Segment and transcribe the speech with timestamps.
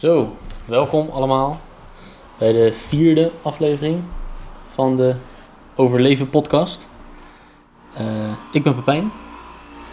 [0.00, 1.60] Zo, welkom allemaal
[2.38, 4.02] bij de vierde aflevering
[4.66, 5.14] van de
[5.74, 6.88] Overleven podcast.
[7.94, 9.12] Eh, ik ben Pepijn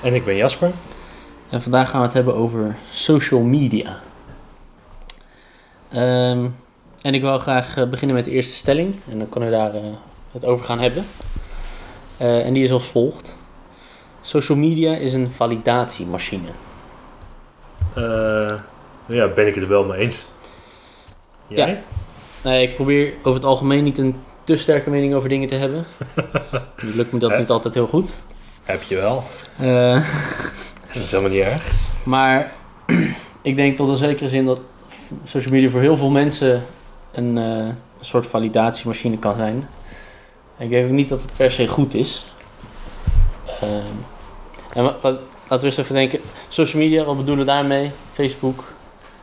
[0.03, 0.71] En ik ben Jasper.
[1.49, 3.99] en vandaag gaan we het hebben over social media.
[5.89, 6.49] Ehm,
[7.01, 9.73] en ik wil graag eh, beginnen met de eerste stelling en dan kunnen we daar
[9.73, 9.83] eh,
[10.31, 11.05] het over gaan hebben.
[12.17, 13.37] En die is als volgt.
[14.21, 16.49] Social media is een validatiemachine.
[17.95, 18.53] Eh,
[19.07, 20.25] ja, ben ik het er wel mee eens.
[21.47, 21.83] Jij?
[22.43, 25.85] Nee, ik probeer over het algemeen niet een te sterke mening over dingen te hebben.
[26.75, 28.17] Lukt me dat niet altijd heel goed.
[28.63, 29.23] Heb je wel.
[29.57, 29.93] Eh,
[30.93, 31.71] Dat is helemaal niet erg.
[32.03, 32.51] maar
[33.41, 34.59] ik denk tot een zekere zin dat
[35.23, 36.63] social media voor heel veel mensen
[37.11, 37.45] een eh,
[37.99, 39.67] een soort validatiemachine kan zijn.
[40.57, 42.25] Ik denk ook niet dat het per se goed is.
[43.61, 43.81] Ehm,
[44.73, 46.19] en wat, wat- laten we eens even denken.
[46.47, 47.91] Social media, wat bedoelen we daarmee?
[48.13, 48.63] Facebook.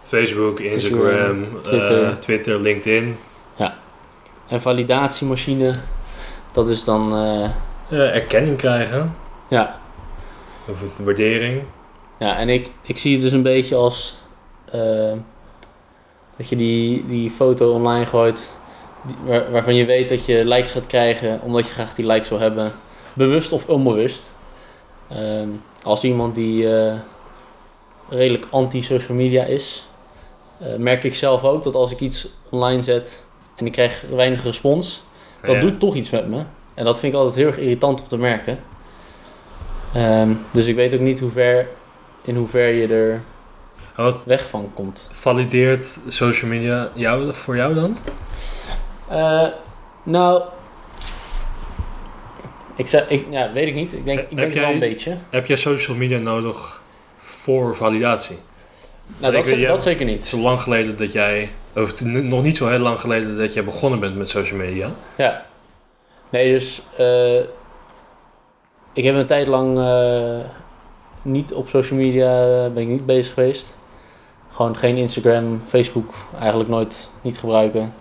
[0.07, 1.63] Facebook, Instagram, Twitter.
[1.63, 3.17] Twitter, Twitter LinkedIn.
[4.49, 5.75] En validatiemachine,
[6.53, 7.45] dat is dan, eh,
[7.91, 9.15] Eh, erkenning krijgen.
[9.49, 9.79] ja,
[10.71, 11.63] Of waardering.
[12.19, 14.15] Ja, en ik, ik zie het dus een beetje als
[14.73, 15.13] eh,
[16.37, 18.59] dat je die, die foto online gooit
[19.07, 22.29] die, waar- waarvan je weet dat je likes gaat krijgen omdat je graag die likes
[22.29, 22.73] wil hebben,
[23.13, 24.23] bewust of onbewust.
[25.09, 25.49] Ehm,
[25.83, 26.95] als iemand die eh,
[28.09, 29.89] redelijk anti-social media is,
[30.61, 34.43] eh, merk ik zelf ook dat als ik iets online zet en ik krijg weinig
[34.45, 35.05] respons,
[35.43, 35.61] dat Ja.
[35.61, 36.43] doet toch iets met me.
[36.75, 38.59] En dat vind ik altijd heel erg irritant om te merken.
[39.95, 41.69] Ehm, dus ik weet ook niet hoe ver,
[42.23, 43.23] in hoever je er
[43.97, 45.09] Wat weg van komt.
[45.13, 47.99] valideert social media jou, voor jou dan?
[49.09, 49.47] Eh,
[50.03, 50.43] nou,
[52.77, 52.89] ik
[53.31, 53.93] ja, weet ik niet.
[53.93, 55.17] Ik denk, ik denk wel een beetje.
[55.31, 56.83] Heb jij social media nodig
[57.19, 58.39] voor validatie?
[59.07, 60.25] Nou, dat, weet- zeker niet.
[60.25, 63.65] is al lang geleden dat jij, of nog niet zo heel lang geleden dat jij
[63.65, 64.91] begonnen bent met social media.
[65.17, 65.47] Ja.
[66.31, 67.39] Nee, dus eh,
[68.93, 70.37] ik heb een tijd lang eh,
[71.23, 73.77] niet op social media eh, ben ik niet bezig geweest.
[74.51, 77.95] Gewoon geen Instagram, Facebook eigenlijk nooit niet gebruiken.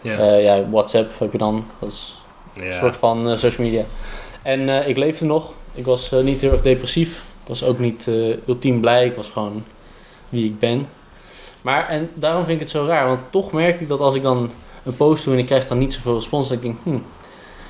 [0.00, 0.24] Ja.
[0.24, 1.64] Ja, ja WhatsApp heb je dan.
[1.78, 2.20] Dat is
[2.54, 2.64] ja.
[2.64, 3.84] Een soort van social media.
[4.42, 5.52] En ik leefde nog.
[5.74, 7.24] Ik was niet heel erg depressief.
[7.42, 8.10] Ik was ook niet
[8.46, 9.06] ultiem blij.
[9.06, 9.64] Ik was gewoon
[10.32, 10.86] wie ik ben.
[11.62, 13.06] Maar, en daarom vind ik het zo raar.
[13.06, 14.50] Want toch merk ik dat als ik dan
[14.84, 17.04] een post doe en ik krijg dan niet zoveel respons, dat ik denk, hmm.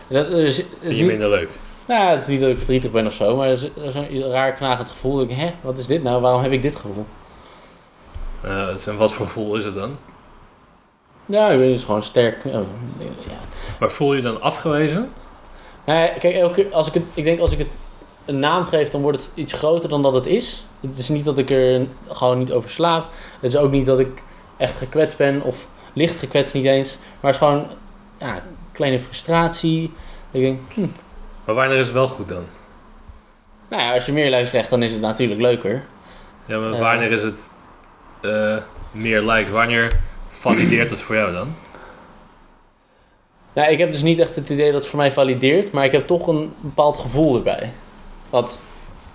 [0.08, 1.48] Dat is, je niet, minder leuk.
[1.86, 4.52] nou, het is niet dat ik verdrietig ben of zo, maar het is, een raar
[4.52, 5.16] knagend gevoel.
[5.16, 6.20] Dat ik, hè, wat is dit nou?
[6.20, 7.06] Waarom heb ik dit gevoel?
[8.40, 9.96] Eh, is- en wat voor gevoel is het dan?
[11.26, 12.44] Ja, ik niet, het is gewoon sterk.
[12.44, 12.50] Ja,
[12.98, 13.38] ja.
[13.80, 15.12] Maar voel je je dan afgewezen?
[15.84, 17.68] Nee, kijk, elke als ik het, ik denk als ik het
[18.24, 20.64] een naam geef, dan wordt het iets groter dan dat het is.
[20.80, 23.04] Het is niet dat ik er gewoon niet over slaap.
[23.40, 24.22] Het is ook niet dat ik
[24.56, 26.96] echt gekwetst ben of licht gekwetst niet eens.
[27.20, 27.66] Maar het is gewoon
[28.18, 29.92] ja, een kleine frustratie.
[30.30, 30.86] Ik denk, hm,
[31.44, 32.44] Maar wanneer is het wel goed dan?
[33.68, 35.84] nou ja, als je meer luistert krijgt, dan is het natuurlijk leuker.
[36.46, 36.78] Ja, maar Eh.
[36.78, 37.50] wanneer is het
[38.20, 38.56] eh,
[38.90, 39.50] meer lijkt?
[39.50, 41.54] Wanneer valideert het voor jou dan?
[43.52, 45.92] Nou, ik heb dus niet echt het idee dat het voor mij valideert, maar ik
[45.92, 47.72] heb toch een bepaald gevoel erbij.
[48.32, 48.60] Dat,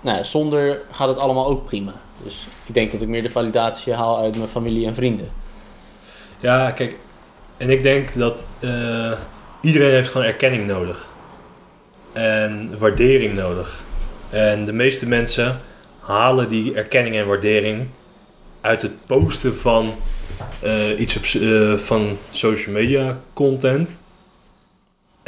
[0.00, 1.92] nou, zonder gaat het allemaal ook prima.
[2.22, 5.30] Dus ik denk dat ik meer de validatie haal uit mijn familie en vrienden.
[6.40, 6.96] Ja, kijk.
[7.56, 9.12] En ik denk dat eh,
[9.60, 11.08] iedereen heeft gewoon erkenning nodig.
[12.12, 13.82] En waardering nodig.
[14.30, 15.60] En de meeste mensen
[16.00, 17.88] halen die erkenning en waardering
[18.60, 19.94] uit het posten van
[20.60, 23.96] eh, iets op, eh, van social media content.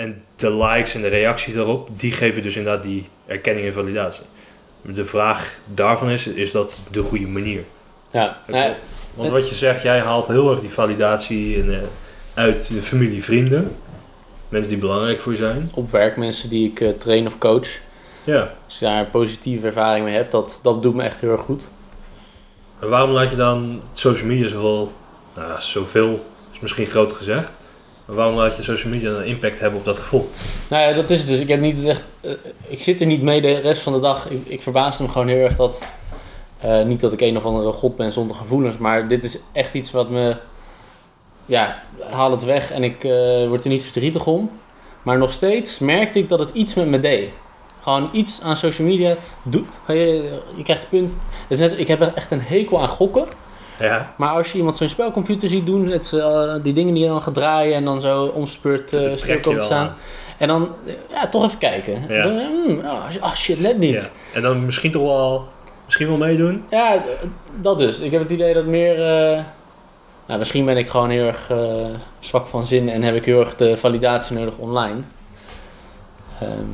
[0.01, 4.25] En de likes en de reactie daarop, die geven dus inderdaad die erkenning en validatie.
[4.83, 7.65] De vraag daarvan is, is dat de goede manier?
[8.11, 8.75] Ja, nou,
[9.15, 11.81] Want wat je zegt, jij haalt heel erg die validatie en, eh,
[12.35, 13.77] uit de familie, vrienden.
[14.49, 15.71] Mensen die belangrijk voor je zijn.
[15.75, 17.69] op werk, mensen die ik eh, train of coach.
[18.25, 18.55] Ja.
[18.65, 21.41] Als je daar een positieve ervaring mee hebt, dat, dat doet me echt heel erg
[21.41, 21.71] goed.
[22.81, 24.93] En waarom laat je dan social media zoveel,
[25.35, 27.59] nou, zoveel is misschien groot gezegd.
[28.15, 30.31] Waarom laat je social media een impact hebben op dat gevoel?
[30.69, 31.39] Nou ja, dat is het dus.
[31.41, 32.05] Ik heb niet echt.
[32.21, 32.31] eh,
[32.69, 34.31] ik zit er niet mee de rest van de dag.
[34.31, 35.85] Ik, ik verbaasde me gewoon heel erg dat.
[36.61, 39.75] eh, niet dat ik een of andere god ben zonder gevoelens, maar dit is echt
[39.75, 40.37] iets wat me.
[41.47, 44.51] Ja, haal het weg en ik eh, word er niet verdrietig om.
[45.03, 47.31] Maar nog steeds merkte ik dat het iets met me deed.
[47.81, 49.15] Gewoon iets aan social media.
[49.87, 51.13] Je, je krijgt het punt.
[51.79, 53.27] Ik heb echt een hekel aan gokken.
[53.81, 54.13] Ja.
[54.17, 57.23] Maar als je iemand zo'n spelcomputer ziet doen, met eh, die dingen die je dan
[57.23, 59.87] gaat draaien en dan zo omspeurt uh, stil staan.
[59.87, 59.95] aan.
[60.39, 62.05] En dan, eh, ja, toch even kijken.
[62.09, 62.23] Ja.
[62.23, 63.95] Dan, ah, ah, shit, net niet.
[63.95, 64.01] Ja.
[64.01, 65.49] Ja, En dan misschien toch wel,
[65.85, 66.65] misschien wel meedoen.
[67.61, 68.01] dat dus.
[68.01, 68.97] Ik heb het idee dat meer,
[70.27, 71.51] Nou, misschien ben ik gewoon heel erg
[72.21, 75.01] zwak van zin en heb ik heel erg de validatie nodig online.
[76.41, 76.69] Ehm,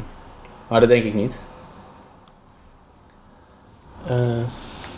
[0.68, 1.38] maar dat denk ik niet.
[4.06, 4.42] Eh,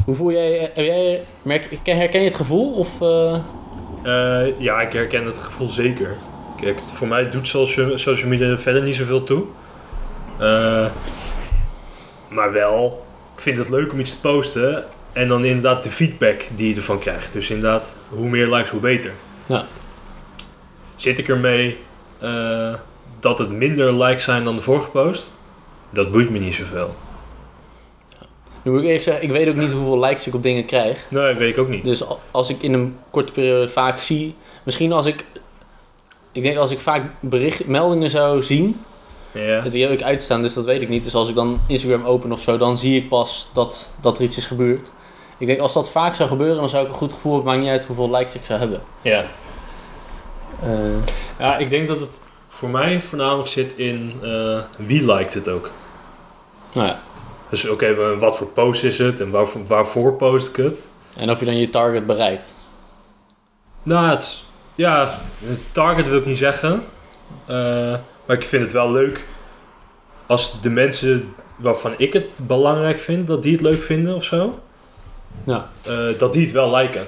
[0.08, 2.72] hoe voel jij, heb jij merk, herken je het gevoel?
[2.72, 3.38] Of, eh,
[4.02, 6.16] Eh, ja, ik herken het gevoel zeker.
[6.60, 9.44] Kijk, voor mij doet social, social media verder niet zoveel toe.
[10.38, 10.87] Eh,
[12.28, 14.84] maar wel, ik vind het leuk om iets te posten.
[15.12, 17.32] En dan inderdaad de feedback die je ervan krijgt.
[17.32, 19.12] Dus inderdaad, hoe meer likes, hoe beter.
[19.46, 19.66] Ja.
[20.94, 21.78] Zit ik ermee
[22.19, 22.75] eh,
[23.20, 25.34] dat het minder likes zijn dan de vorige post?
[25.90, 26.96] Dat boeit me niet zoveel.
[28.62, 30.99] Nu moet ik eerlijk zeggen, ik weet ook niet hoeveel likes ik op dingen krijg.
[31.10, 31.84] Nee, weet ik ook niet.
[31.84, 35.25] Dus al- als ik in een korte periode vaak zie, misschien als ik,
[36.32, 38.81] ik denk als ik vaak bericht, meldingen zou zien,
[39.32, 39.60] Ja.
[39.60, 41.05] die heb ik uitstaan, dus dat weet ik niet.
[41.05, 44.25] Dus als ik dan Instagram open of zo, dan zie ik pas dat, dat er
[44.25, 44.90] iets is gebeurd.
[45.38, 47.62] Ik denk als dat vaak zou gebeuren, dan zou ik een goed gevoel hebben, maakt
[47.64, 48.81] niet uit hoeveel likes ik zou hebben.
[49.02, 49.25] ja.
[50.62, 50.69] Eh,
[51.38, 55.70] Ja, ik denk dat het voor mij voornamelijk zit in eh, wie liked het ook.
[56.72, 57.00] nou ja,
[57.50, 60.83] Dus oké, wat voor post is het en waarvoor, waarvoor post ik het?
[61.17, 62.55] en of je dan je target bereikt.
[63.83, 65.11] Nou, het is- ja,
[65.45, 66.83] het target wil ik niet zeggen.
[67.47, 67.56] Eh,
[68.27, 69.27] maar ik vind het wel leuk
[70.27, 74.59] als de mensen waarvan ik het belangrijk vind, dat die het leuk vinden of zo.
[75.44, 75.69] Ja.
[75.83, 77.06] eh, dat die het wel liken.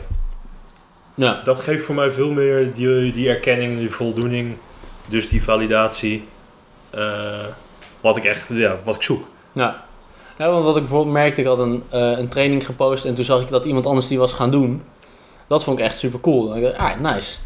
[1.15, 4.57] Ja, Dat geeft voor mij veel meer die, die erkenning, die voldoening,
[5.09, 6.29] dus die validatie.
[6.91, 7.45] eh,
[8.01, 9.25] wat ik echt, ja, wat ik zoek.
[9.53, 9.89] ja.
[10.41, 13.25] Ja, want wat ik bijvoorbeeld merkte, ik had een, eh, een training gepost en toen
[13.25, 14.83] zag ik dat iemand anders die was gaan doen.
[15.47, 16.49] Dat vond ik echt super cool.
[16.49, 17.39] Dan dacht ik, ah, nice.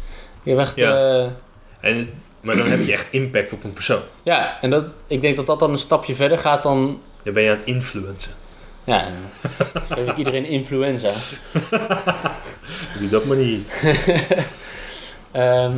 [0.43, 1.15] Ik heb echt, Ja.
[1.17, 1.31] ja.
[1.79, 2.09] En,
[2.41, 3.99] maar dan heb je echt impact op een persoon.
[4.23, 7.43] ja, en dat, ik denk dat dat dan een stapje verder gaat dan, Dan ben
[7.43, 8.31] je aan het influencen.
[8.83, 9.03] ja,
[9.73, 11.11] dan geef ik iedereen influenza.
[12.99, 13.83] Doe dat maar niet.
[15.31, 15.71] Ehm,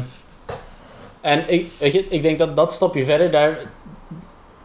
[1.21, 3.57] en ik, weet je, ik denk dat dat stapje verder, daar,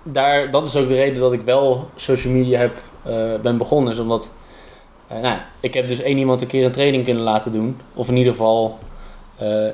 [0.03, 3.93] daar, dat is ook de reden dat ik wel social media heb, eh, ben begonnen.
[3.93, 4.33] Is omdat,
[5.07, 7.81] eh, nou, ik heb dus één iemand een keer een training kunnen laten doen.
[7.95, 8.79] Of in ieder geval,
[9.37, 9.67] eh,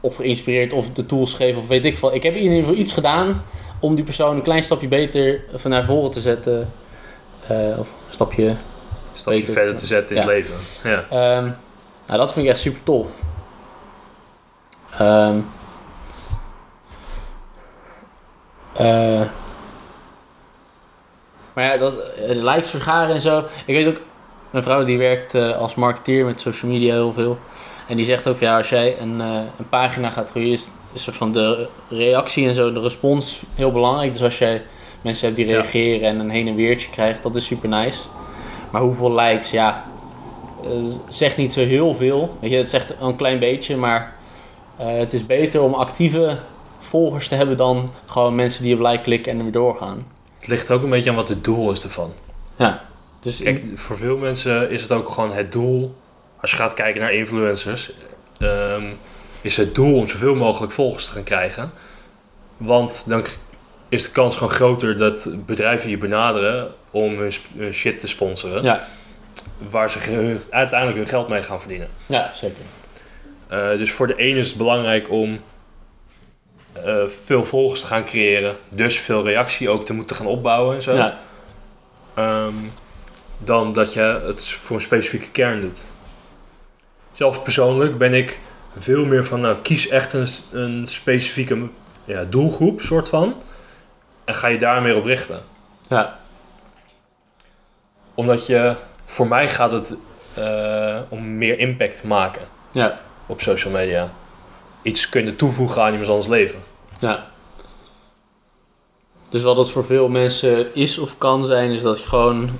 [0.00, 2.14] of geïnspireerd, of de tools geven, of weet ik veel.
[2.14, 3.42] Ik heb in ieder geval iets gedaan
[3.80, 6.70] om die persoon een klein stapje beter van naar voren te zetten.
[7.78, 8.56] Of een stapje
[9.12, 10.28] stapje Beter verder te- te zetten in ja.
[10.28, 10.54] het leven.
[10.90, 11.06] Ja.
[11.10, 11.44] Ehm,
[12.06, 13.08] nou, dat vind ik echt super tof.
[14.98, 15.38] Ehm,
[18.74, 19.20] eh,
[21.56, 23.38] maar ja, dat, eh, likes vergaren en zo.
[23.66, 24.00] Ik weet ook,
[24.50, 27.38] mijn vrouw die werkt eh, als marketeer met social media heel veel.
[27.88, 30.98] En die zegt ook ja, als jij een, eh, een pagina gaat groeien, is, een
[30.98, 34.12] soort van de reactie en zo, de respons heel belangrijk.
[34.12, 34.62] Dus als jij
[35.02, 35.52] mensen hebt die Ja.
[35.52, 38.02] reageren en een heen en weertje krijgt, dat is super nice.
[38.70, 39.84] Maar hoeveel likes, ja,
[41.08, 42.36] zegt niet zo heel veel.
[42.40, 44.16] Weet je, het zegt een klein beetje, maar
[44.76, 46.38] het is beter om actieve
[46.78, 50.15] volgers te hebben dan gewoon mensen die op like klikken en er weer doorgaan.
[50.46, 52.14] Het ligt ook een beetje aan wat het doel is ervan.
[52.56, 52.84] Ja,
[53.20, 55.96] dus Kijk, voor veel mensen is het ook gewoon het doel.
[56.40, 57.92] Als je gaat kijken naar influencers,
[58.38, 58.84] ehm,
[59.40, 61.70] is het doel om zoveel mogelijk volgers te gaan krijgen.
[62.56, 63.24] Want dan
[63.88, 68.62] is de kans gewoon groter dat bedrijven je benaderen om hun, shit te sponsoren.
[68.62, 68.86] ja,
[69.70, 71.88] Waar ze uiteindelijk hun geld mee gaan verdienen.
[72.06, 72.62] ja, zeker.
[73.46, 75.40] Eh, dus voor de ene is het belangrijk om
[76.84, 78.56] eh, veel volgers te gaan creëren.
[78.68, 80.94] Dus veel reactie ook te moeten gaan opbouwen en zo.
[80.94, 81.18] Ja,
[82.14, 82.54] Ehm,
[83.38, 85.84] dan dat je het voor een specifieke kern doet.
[87.12, 88.40] Zelf persoonlijk ben ik
[88.78, 91.68] veel meer van, nou, kies echt een, een specifieke
[92.04, 93.42] ja, doelgroep, soort van.
[94.24, 95.42] En ga je daar meer op richten.
[95.88, 96.18] ja,
[98.14, 99.96] Omdat je, voor mij gaat het
[100.34, 104.12] eh, om meer impact maken ja, op social media.
[104.82, 106.58] Iets kunnen toevoegen aan iemands anders leven.
[106.98, 107.26] Ja.
[109.28, 112.50] Dus wat het voor veel mensen is of kan zijn, is dat je gewoon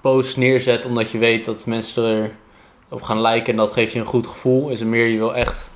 [0.00, 2.32] posts neerzet omdat je weet dat mensen
[2.88, 4.68] erop gaan liken en dat geeft je een goed gevoel.
[4.68, 5.70] Is het meer, je wil echt,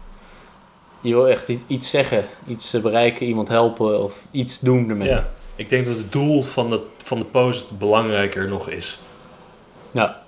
[1.01, 5.09] je wil echt iets zeggen, iets bereiken, iemand helpen of iets doen ermee.
[5.09, 5.29] Ja.
[5.55, 8.99] Ik denk dat het doel van de, van de post belangrijker nog is.
[9.91, 10.25] Ja.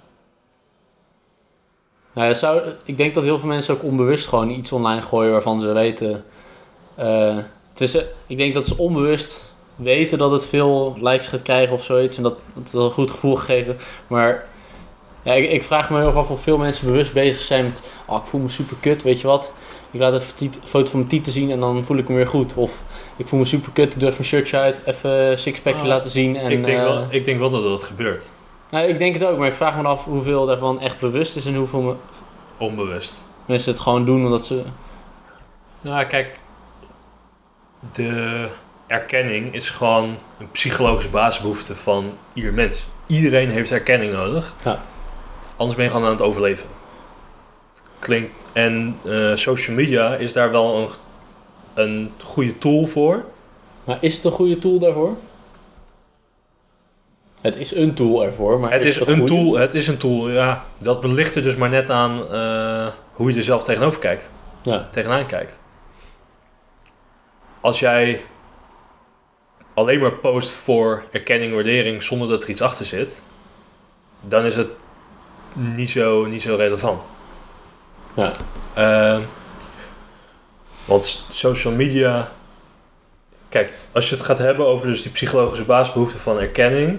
[2.14, 5.32] Nou, ja, zou, ik denk dat heel veel mensen ook onbewust gewoon iets online gooien
[5.32, 6.24] waarvan ze weten.
[6.98, 7.36] Eh,
[7.76, 11.84] is, eh, ik denk dat ze onbewust weten dat het veel likes gaat krijgen of
[11.84, 12.16] zoiets.
[12.16, 13.76] En dat dat het een goed gevoel gegeven.
[14.06, 14.46] Maar
[15.22, 17.82] ja, ik, ik vraag me heel erg af of veel mensen bewust bezig zijn met.
[18.06, 19.52] Oh, ik voel me super kut, weet je wat?
[19.90, 22.26] Ik laat even een foto van mijn tieten zien en dan voel ik me weer
[22.26, 22.54] goed.
[22.54, 22.84] Of
[23.16, 26.10] ik voel me super kut, ik durf mijn shirtje uit, even een sixpackje Ah, laten
[26.10, 26.36] zien.
[26.36, 28.28] En, ik, denk eh, wel, ik denk wel dat dat gebeurt.
[28.70, 31.46] nou, ik denk het ook, maar ik vraag me af hoeveel daarvan echt bewust is
[31.46, 31.94] en hoeveel me...
[32.58, 33.22] Onbewust.
[33.46, 34.62] mensen het gewoon doen omdat ze...
[35.80, 36.38] Nou, kijk,
[37.92, 38.48] de
[38.86, 42.86] erkenning is gewoon een psychologische basisbehoefte van ieder mens.
[43.06, 44.54] Iedereen heeft erkenning nodig.
[44.64, 44.80] Ja.
[45.56, 46.68] Anders ben je gewoon aan het overleven.
[47.98, 50.88] Klinkt, en eh, social media is daar wel een,
[51.74, 53.24] een goede tool voor.
[53.84, 55.16] Maar is het een goede tool daarvoor?
[57.40, 59.34] Het is een tool ervoor, maar Het is, het een goede?
[59.34, 60.64] tool, het is een tool, ja.
[60.82, 64.30] Dat belicht er dus maar net aan eh, hoe je er zelf tegenover kijkt.
[64.62, 65.60] Ja, tegenaan kijkt.
[67.60, 68.24] Als jij
[69.74, 73.22] alleen maar post voor erkenning, waardering zonder dat er iets achter zit,
[74.20, 74.68] dan is het
[75.52, 77.02] niet zo, niet zo relevant.
[78.14, 78.32] ja,
[78.74, 79.22] Ehm,
[80.84, 82.32] want social media.
[83.48, 86.98] Kijk, als je het gaat hebben over dus die psychologische basisbehoefte van erkenning,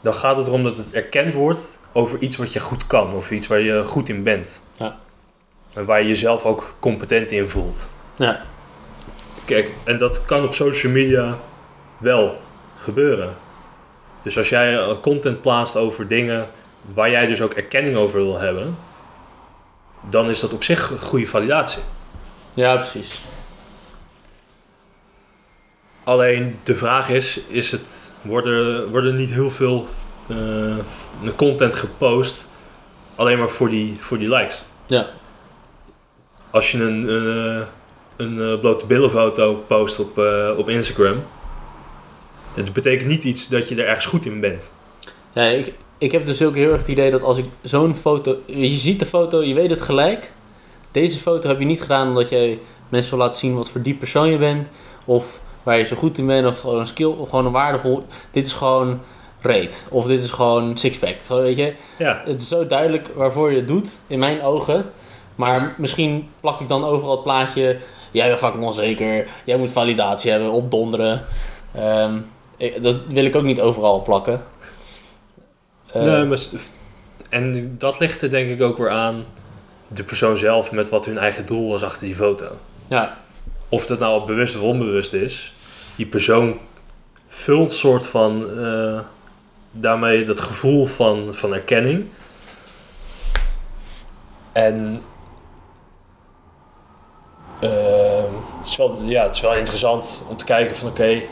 [0.00, 1.60] dan gaat het erom dat het erkend wordt
[1.92, 4.60] over iets wat je goed kan of iets waar je goed in bent.
[4.76, 4.98] Ja.
[5.74, 7.86] En waar je jezelf ook competent in voelt.
[8.14, 8.44] ja,
[9.50, 11.38] Kijk, en dat kan op social media
[11.98, 12.40] wel
[12.76, 13.34] gebeuren.
[14.22, 16.48] Dus als jij content plaatst over dingen
[16.94, 18.78] waar jij dus ook erkenning over wil hebben,
[20.10, 21.82] dan is dat op zich een goede validatie.
[22.54, 23.22] ja, precies.
[26.04, 29.88] Alleen de vraag is, is het, worden, worden niet heel veel
[30.28, 30.76] eh,
[31.36, 32.50] content gepost
[33.14, 34.62] alleen maar voor die, voor die likes?
[34.86, 35.08] Ja,
[36.50, 37.66] Als je een, eh,
[38.20, 41.22] een eh, blote billenfoto post op, eh, op Instagram,
[42.54, 44.70] het betekent niet iets dat je er ergens goed in bent.
[45.32, 48.36] ja ik, ik heb dus ook heel erg het idee dat als ik zo'n foto...
[48.46, 50.32] Je ziet de foto, je weet het gelijk.
[50.90, 52.58] Deze foto heb je niet gedaan omdat jij
[52.88, 54.68] mensen wil laten zien wat voor die persoon je bent.
[55.04, 58.06] Of waar je zo goed in bent, of gewoon een skill, of gewoon een waardevol...
[58.30, 59.00] Dit is gewoon
[59.40, 59.86] reet.
[59.90, 61.22] Of dit is gewoon sixpack.
[61.28, 61.74] Weet je?
[61.98, 64.90] Ja, Het is zo duidelijk waarvoor je het doet, in mijn ogen.
[65.34, 67.78] Maar misschien plak ik dan overal het plaatje.
[68.10, 69.26] Jij bent fucking onzeker.
[69.44, 71.24] Jij moet validatie hebben, opdonderen.
[71.74, 72.18] Ehm,
[72.56, 74.40] ik- dat wil ik ook niet overal plakken.
[75.92, 76.38] Eh, nee, maar,
[77.28, 79.24] en dat ligt er denk ik ook weer aan
[79.88, 82.46] de persoon zelf met wat hun eigen doel was achter die foto.
[82.88, 83.16] ja,
[83.68, 85.54] Of dat nou bewust of onbewust is,
[85.96, 86.58] die persoon
[87.28, 89.00] vult soort van eh,
[89.72, 92.06] daarmee dat gevoel van, van erkenning.
[94.52, 95.02] En
[97.60, 101.22] ehm, het, is wel, ja, het is wel interessant om te kijken van oké,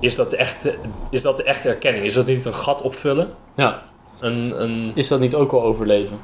[0.00, 0.78] is, dat de echte-
[1.10, 2.04] is dat de echte erkenning?
[2.04, 3.34] Is dat niet een gat opvullen?
[3.54, 3.82] ja,
[4.18, 6.18] Een, een, is dat niet ook wel overleven?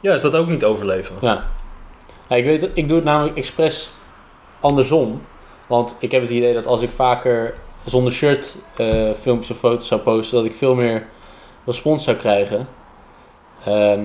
[0.00, 1.14] ja, is dat ook niet overleven?
[1.20, 1.44] Ja.
[2.28, 3.90] ja ik, weet, ik doe het namelijk expres
[4.60, 5.22] andersom.
[5.66, 9.86] Want ik heb het idee dat als ik vaker zonder shirt eh, filmpjes of foto's
[9.86, 11.06] zou posten, dat ik veel meer
[11.64, 12.68] respons zou krijgen.
[13.64, 14.04] Ehm,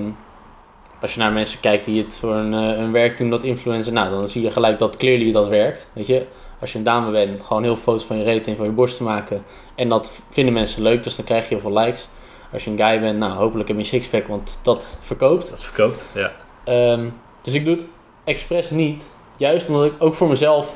[1.02, 3.94] als je naar mensen kijkt die het voor een, eh, een werk doen, dat influencer,
[3.94, 5.90] nou, dan zie je gelijk dat clearly dat werkt.
[5.94, 6.26] Weet je,
[6.62, 8.72] als je een dame bent, gewoon heel veel foto's van je reet en van je
[8.72, 9.44] borst te maken.
[9.76, 12.08] En dat vinden mensen leuk, dus dan krijg je heel veel likes.
[12.54, 15.50] Als je een guy bent, nou, hopelijk heb je een sixpack, want dat verkoopt.
[15.50, 16.32] Dat verkoopt, ja.
[16.64, 17.10] Ehm,
[17.44, 17.86] dus ik doe het
[18.24, 19.12] expres niet.
[19.38, 20.76] Juist omdat ik ook voor mezelf.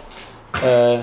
[0.64, 1.00] eh,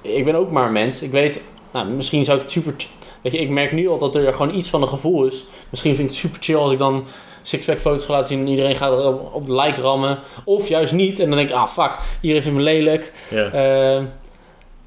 [0.00, 1.02] ik ben ook maar een mens.
[1.02, 1.42] Ik weet,
[1.72, 2.74] nou, misschien zou ik het super.
[3.22, 5.44] Weet je, ik merk nu al dat er gewoon iets van een gevoel is.
[5.70, 7.04] Misschien vind ik het super chill als ik dan
[7.46, 10.18] sixpack foto's laten zien en iedereen gaat er op, op de like rammen.
[10.44, 11.18] Of juist niet.
[11.18, 13.12] En dan denk ik, ah fuck, iedereen vindt me lelijk.
[13.30, 13.50] ja.
[13.50, 14.04] Ehm,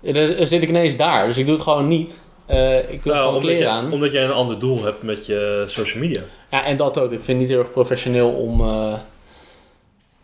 [0.02, 1.28] dan dan zit ik ineens daar.
[1.28, 2.20] Dus ik doe het gewoon niet.
[2.46, 3.92] Eh, ik wil Nou, gewoon omdat, kleren je, aan.
[3.92, 6.22] omdat jij een ander doel hebt met je social media.
[6.52, 7.12] Ja, en dat ook.
[7.12, 8.62] Ik vind het niet heel erg professioneel om...
[8.62, 8.94] eh,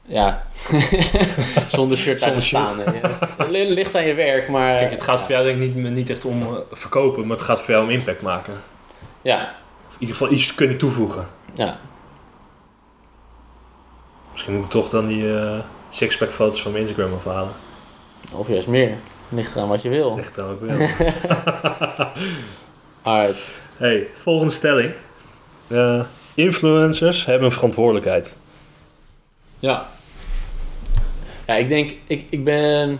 [0.05, 0.43] ja,
[1.67, 2.79] zonder shirt te staan.
[3.37, 4.77] Het li- ligt aan je werk, maar...
[4.77, 7.45] Kijk, het gaat voor jou denk ik niet, niet echt om eh, verkopen, maar het
[7.45, 8.53] gaat voor jou om impact maken.
[9.21, 9.55] Ja,
[9.87, 11.27] Of in ieder geval iets kunnen toevoegen.
[11.53, 11.79] ja.
[14.33, 15.59] Misschien moet ik toch dan die eh
[15.89, 17.51] sixpack foto's van mijn Instagram afhalen.
[18.33, 18.97] Of juist meer.
[19.29, 20.15] Ligt eraan wat je wil.
[20.15, 20.87] Ligt dan ook wel.
[23.01, 23.55] Alright.
[23.77, 24.93] hey, volgende stelling.
[25.67, 28.37] Eh, influencers hebben een verantwoordelijkheid.
[29.59, 29.89] Ja.
[31.47, 31.95] Ja, ik denk...
[32.07, 32.91] Ik, ik ben...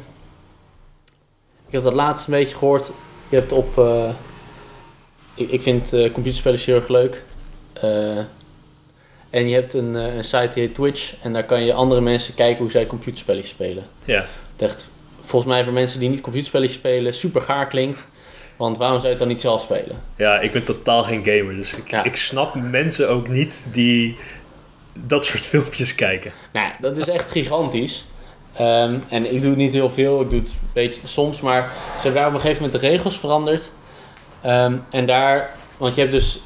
[1.68, 2.92] Ik heb dat laatst een beetje gehoord.
[3.30, 3.78] Je hebt op...
[3.78, 4.10] eh,
[5.34, 7.24] ik, ik vind eh computerspellen heel erg leuk.
[9.34, 11.14] En je hebt een, eh, een site die heet Twitch.
[11.22, 13.84] En daar kan je andere mensen kijken hoe zij computerspelletjes spelen.
[14.04, 14.26] Ja.
[14.52, 18.06] Het echt, volgens mij voor mensen die niet computerspelletjes spelen, super gaar klinkt.
[18.56, 20.04] Want waarom zou je het dan niet zelf spelen?
[20.16, 22.04] ja, ik ben totaal geen gamer, dus ik, Ja.
[22.04, 24.18] ik snap mensen ook niet die
[24.94, 26.32] dat soort filmpjes kijken.
[26.54, 28.06] Nou, dat is echt gigantisch.
[28.54, 31.72] Ehm, en ik doe het niet heel veel, ik doe het een beetje soms, maar
[31.96, 33.72] ze hebben daar op een gegeven moment de regels veranderd.
[34.42, 36.40] Ehm, en daar, want je hebt dus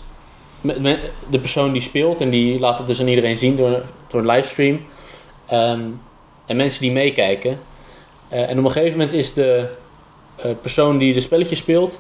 [1.29, 4.25] de persoon die speelt en die laat het dus aan iedereen zien door, door een
[4.25, 4.85] livestream.
[5.45, 5.81] Ehm,
[6.45, 7.59] en mensen die meekijken.
[8.29, 9.69] Eh, en op een gegeven moment is de
[10.35, 11.99] eh, persoon die de spelletjes speelt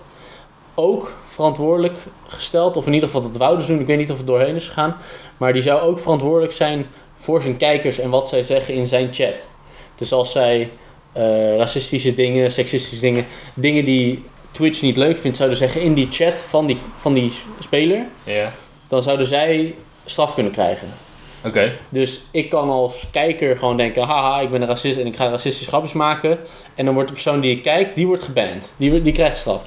[0.75, 1.97] ook verantwoordelijk
[2.27, 2.77] gesteld.
[2.77, 3.79] Of in ieder geval dat wouden doen.
[3.79, 4.95] Ik weet niet of het doorheen is gegaan.
[5.37, 6.85] Maar die zou ook verantwoordelijk zijn
[7.15, 9.49] voor zijn kijkers en wat zij zeggen in zijn chat.
[9.95, 10.71] Dus als zij
[11.11, 14.23] eh, racistische dingen, seksistische dingen, dingen die
[14.57, 18.51] Twitch niet leuk vindt, zouden zeggen in die chat van die, van die speler, Ja.
[18.87, 20.87] dan zouden zij straf kunnen krijgen.
[21.45, 21.75] Oké.
[21.89, 25.29] Dus ik kan als kijker gewoon denken, haha, ik ben een racist en ik ga
[25.29, 26.37] racistische grapjes maken.
[26.75, 28.73] En dan wordt de persoon die ik kijk, die wordt geband.
[28.77, 29.63] Die, die krijgt straf.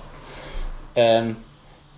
[0.93, 1.33] Ehm,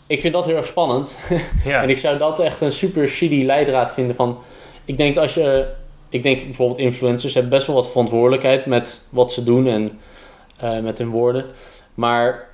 [0.07, 1.19] ik vind dat heel erg spannend.
[1.65, 1.83] Ja.
[1.83, 4.39] En ik zou dat echt een super shitty leidraad vinden van...
[4.85, 5.67] Ik denk als je...
[6.09, 10.01] Ik denk bijvoorbeeld influencers hebben best wel wat verantwoordelijkheid met wat ze doen en
[10.57, 11.45] eh, met hun woorden.
[11.95, 12.49] Maar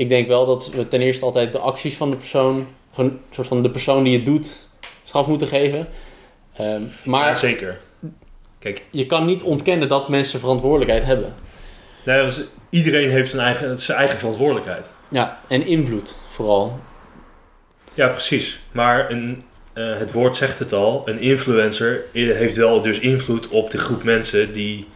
[0.00, 2.66] ik denk wel dat we ten eerste altijd de acties van de persoon...
[2.94, 4.68] Gewoon soort van de persoon die het doet,
[5.04, 5.88] straf moeten geven.
[6.56, 7.80] Ehm, maar Ja, zeker.
[8.58, 11.34] Kijk, je kan niet ontkennen dat mensen verantwoordelijkheid hebben.
[12.04, 14.90] nee, dus iedereen heeft zijn eigen, zijn eigen verantwoordelijkheid.
[15.08, 16.80] Ja, en invloed vooral.
[17.94, 18.60] Ja, precies.
[18.72, 19.42] Maar een,
[19.72, 21.02] eh, het woord zegt het al.
[21.04, 24.88] Een influencer heeft wel dus invloed op de groep mensen die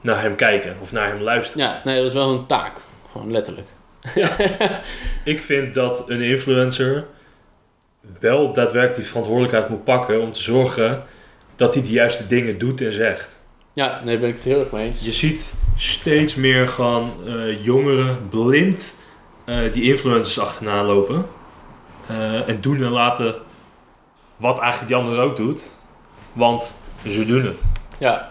[0.00, 1.66] naar hem kijken of naar hem luisteren.
[1.66, 2.78] Ja, nee, dat is wel een taak.
[3.12, 3.66] Gewoon letterlijk.
[5.24, 7.06] Ik vind dat een influencer
[8.20, 11.02] wel daadwerkelijk die verantwoordelijkheid moet pakken om te zorgen
[11.56, 13.40] dat hij de juiste dingen doet en zegt.
[13.72, 15.04] Ja, nee, daar ben ik het heel erg mee eens.
[15.04, 18.94] Je ziet steeds meer gewoon eh, jongeren blind
[19.44, 21.26] eh, die influencers achterna lopen.
[22.06, 23.34] Eh, en doen en laten
[24.36, 25.72] wat eigenlijk die ander ook doet.
[26.32, 26.74] Want
[27.08, 27.62] ze doen het.
[27.98, 28.29] Ja.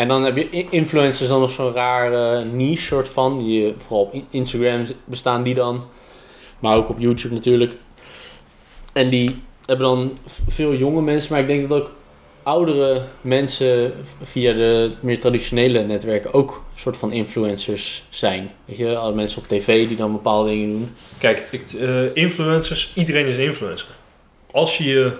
[0.00, 3.38] En dan heb je influencers dan nog zo'n rare niche soort van.
[3.38, 5.86] Die vooral op Instagram bestaan die dan.
[6.58, 7.76] Maar ook op YouTube natuurlijk.
[8.92, 11.32] En die hebben dan veel jonge mensen.
[11.32, 11.92] Maar ik denk dat ook
[12.42, 13.92] oudere mensen
[14.22, 18.50] via de meer traditionele netwerken ook soort van influencers zijn.
[18.64, 20.94] Weet je, alle mensen op tv die dan bepaalde dingen doen.
[21.18, 23.88] Kijk, ik, eh, influencers, iedereen is een influencer.
[24.50, 25.16] Als je-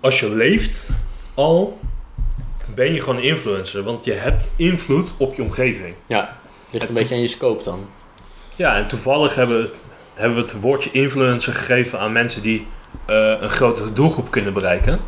[0.00, 0.86] als je leeft
[1.34, 1.78] al,
[2.74, 3.82] ben je gewoon een influencer.
[3.82, 5.94] Want je hebt invloed op je omgeving.
[6.06, 6.36] Ja,
[6.70, 7.88] ligt een beetje aan je scope dan.
[8.56, 9.68] Ja, en toevallig hebben,
[10.14, 12.66] hebben we het woordje influencer gegeven aan mensen die
[13.06, 15.00] eh, een grotere doelgroep kunnen bereiken.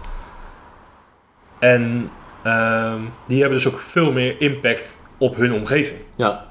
[1.59, 2.11] En
[2.43, 5.99] ehm, die hebben dus ook veel meer impact op hun omgeving.
[6.17, 6.47] Ja,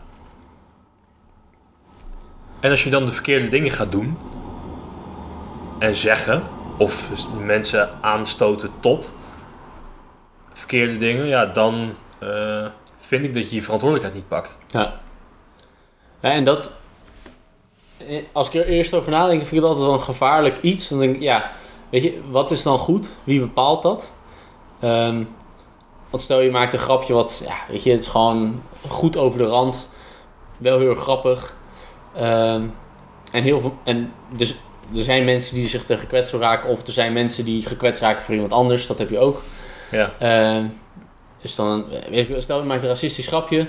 [2.60, 4.18] En als je dan de verkeerde dingen gaat doen
[5.80, 6.44] en zeggen,
[6.78, 7.10] of
[7.46, 9.14] mensen aanstoten tot
[10.58, 12.66] verkeerde dingen, ja, dan eh,
[13.00, 14.58] vind ik dat je je verantwoordelijkheid niet pakt.
[14.68, 15.00] Ja.
[16.20, 16.72] en dat...
[17.98, 20.88] eh, Als ik er eerst over nadenk, vind ik het altijd wel een gevaarlijk iets.
[20.90, 21.52] Dan denk ik, ja,
[21.90, 23.10] weet je, wat is dan goed?
[23.24, 24.14] Wie bepaalt dat?
[24.80, 25.24] Ehm,
[26.10, 29.40] want stel je maakt een grapje wat, ja, weet je, het is gewoon goed over
[29.40, 29.90] de rand.
[30.58, 31.56] Wel heel grappig.
[32.16, 32.64] Ehm,
[33.32, 34.52] en heel veel, en dus
[34.96, 36.70] er zijn mensen die zich er gekwetst raken.
[36.70, 38.88] Of er zijn mensen die gekwetst raken voor iemand anders.
[38.88, 39.42] Dat heb je ook.
[39.92, 40.12] Ja.
[41.42, 41.86] Dus dan,
[42.38, 43.68] stel je maakt een racistisch grapje,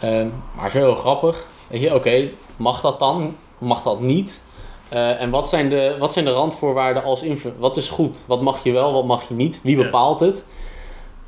[0.00, 1.46] ehm, maar is heel grappig.
[1.68, 3.36] Weet je, oké, mag dat dan?
[3.58, 4.42] Mag dat niet?
[4.88, 7.60] Eh, en wat zijn, de, wat zijn de randvoorwaarden als influencer?
[7.60, 8.22] Wat is goed?
[8.26, 9.60] Wat mag je wel, wat mag je niet?
[9.62, 10.44] Wie bepaalt het?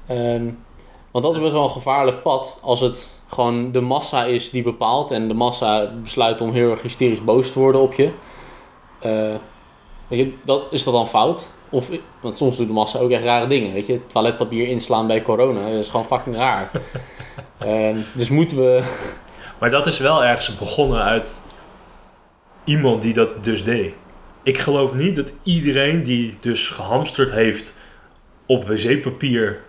[0.06, 0.44] Ehm,
[1.10, 4.62] want dat is best wel een gevaarlijk pad als het gewoon de massa is die
[4.62, 8.12] bepaalt en de massa besluit om heel erg hysterisch boos te worden op je.
[9.00, 9.34] Eh,
[10.08, 11.50] weet je, dat, is dat dan fout?
[11.74, 13.72] Of, want soms doet de massa ook echt rare dingen.
[13.72, 16.70] Weet je, toiletpapier inslaan bij corona, dat is gewoon fucking raar.
[17.58, 18.82] Ehm, dus moeten we.
[19.58, 21.42] Maar dat is wel ergens begonnen uit
[22.64, 23.94] iemand die dat dus deed.
[24.42, 27.74] Ik geloof niet dat iedereen die dus gehamsterd heeft
[28.46, 29.62] op wc-papier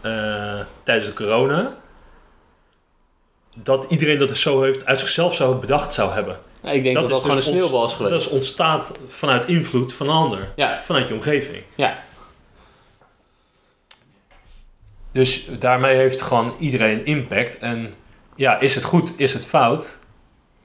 [0.00, 1.76] eh, tijdens de corona,
[3.54, 6.38] dat iedereen dat zo heeft uit zichzelf zou bedacht zou hebben.
[6.62, 8.14] Nou, ik denk dat dat, gewoon dus een sneeuwbal is geweest.
[8.14, 11.62] Dat is ontstaat vanuit invloed van een ander, Ja, vanuit je omgeving.
[11.74, 12.02] ja,
[15.12, 17.58] Dus daarmee heeft gewoon iedereen impact.
[17.58, 17.94] En
[18.34, 19.98] ja, is het goed, is het fout?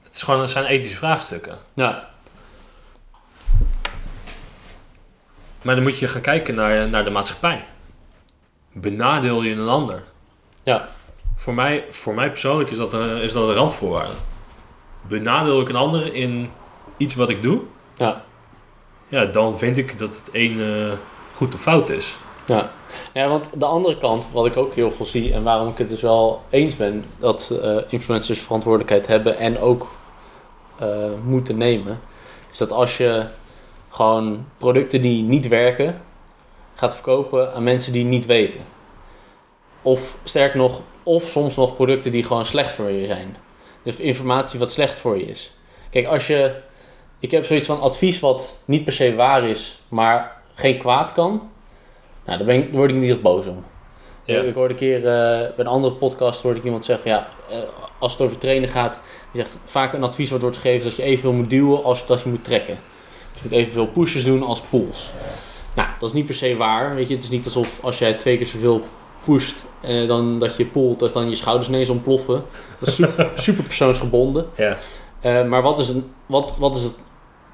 [0.02, 1.58] Het, is gewoon, het zijn ethische vraagstukken.
[1.74, 2.12] ja,
[5.62, 7.64] Maar dan moet je gaan kijken naar, naar de maatschappij.
[8.72, 10.02] Benadeel je een ander?
[10.62, 10.88] ja,
[11.36, 14.14] Voor mij, voor mij persoonlijk is dat, een, is dat een randvoorwaarde.
[15.08, 16.50] Benadeel ik een ander in
[16.96, 17.62] iets wat ik doe?
[17.94, 18.24] ja.
[19.08, 20.92] Ja, dan vind ik dat het een eh,
[21.34, 22.16] goed of fout is.
[22.46, 22.72] Ja.
[23.12, 25.88] ja, want de andere kant, wat ik ook heel veel zie en waarom ik het
[25.88, 29.94] dus wel eens ben dat eh, influencers verantwoordelijkheid hebben en ook
[30.78, 30.88] eh,
[31.24, 32.00] moeten nemen,
[32.50, 33.26] is dat als je
[33.88, 36.02] gewoon producten die niet werken
[36.74, 38.60] gaat verkopen aan mensen die niet weten.
[39.82, 43.36] Of sterker nog, of soms nog producten die gewoon slecht voor je zijn.
[43.84, 45.52] Dus informatie wat slecht voor je is.
[45.90, 46.54] Kijk, als je.
[47.18, 51.50] Ik heb zoiets van advies wat niet per se waar is, maar geen kwaad kan.
[52.24, 53.64] Nou, daar, ben ik, daar word ik niet echt boos om.
[54.24, 54.40] Ja.
[54.40, 55.02] Ik hoorde een keer eh,
[55.38, 57.58] bij een andere podcast hoorde ik iemand zeggen ja, eh,
[57.98, 59.00] als het over trainen gaat,
[59.32, 62.22] die zegt vaak een advies wat wordt gegeven dat je evenveel moet duwen als dat
[62.22, 62.78] je moet trekken.
[63.32, 65.10] Dus je moet evenveel pushes doen als pulls.
[65.74, 66.94] Nou, dat is niet per se waar.
[66.94, 68.84] Weet je, het is niet alsof als jij twee keer zoveel
[69.24, 72.44] pusht eh, dan dat je pullt, dat dan je schouders ineens ontploffen.
[72.78, 74.46] Dat is super, super persoonsgebonden.
[74.56, 74.76] Ja.
[75.20, 76.96] Eh, maar wat, is een, wat, wat, is het,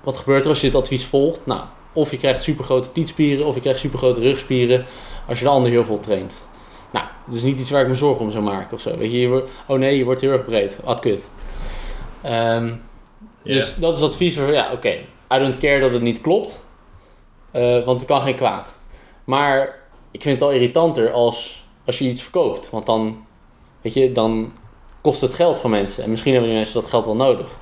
[0.05, 1.41] wat gebeurt er als je dit advies volgt?
[1.45, 1.61] Nou,
[1.93, 4.85] of je krijgt super grote tietspieren of je krijgt super grote rugspieren
[5.29, 6.49] als je de ander heel veel traint.
[6.93, 8.97] Nou, dat is niet iets waar ik me zorgen om zou maken of zo.
[8.97, 10.79] Weet je, je wordt, oh nee, je wordt heel erg breed.
[10.85, 11.31] Wat kut.
[12.23, 12.75] Ehm.
[13.43, 14.93] Dus dat is advies voor, ja, oké.
[15.35, 16.65] I don't care dat het niet klopt,
[17.51, 18.77] eh, want het kan geen kwaad.
[19.25, 19.79] Maar
[20.11, 21.60] ik vind het al irritanter als,
[21.91, 22.71] als je iets verkoopt.
[22.71, 23.25] Want dan,
[23.81, 24.53] weet je, dan
[25.01, 26.05] kost het geld van mensen.
[26.05, 27.59] En misschien hebben die mensen dat geld wel nodig.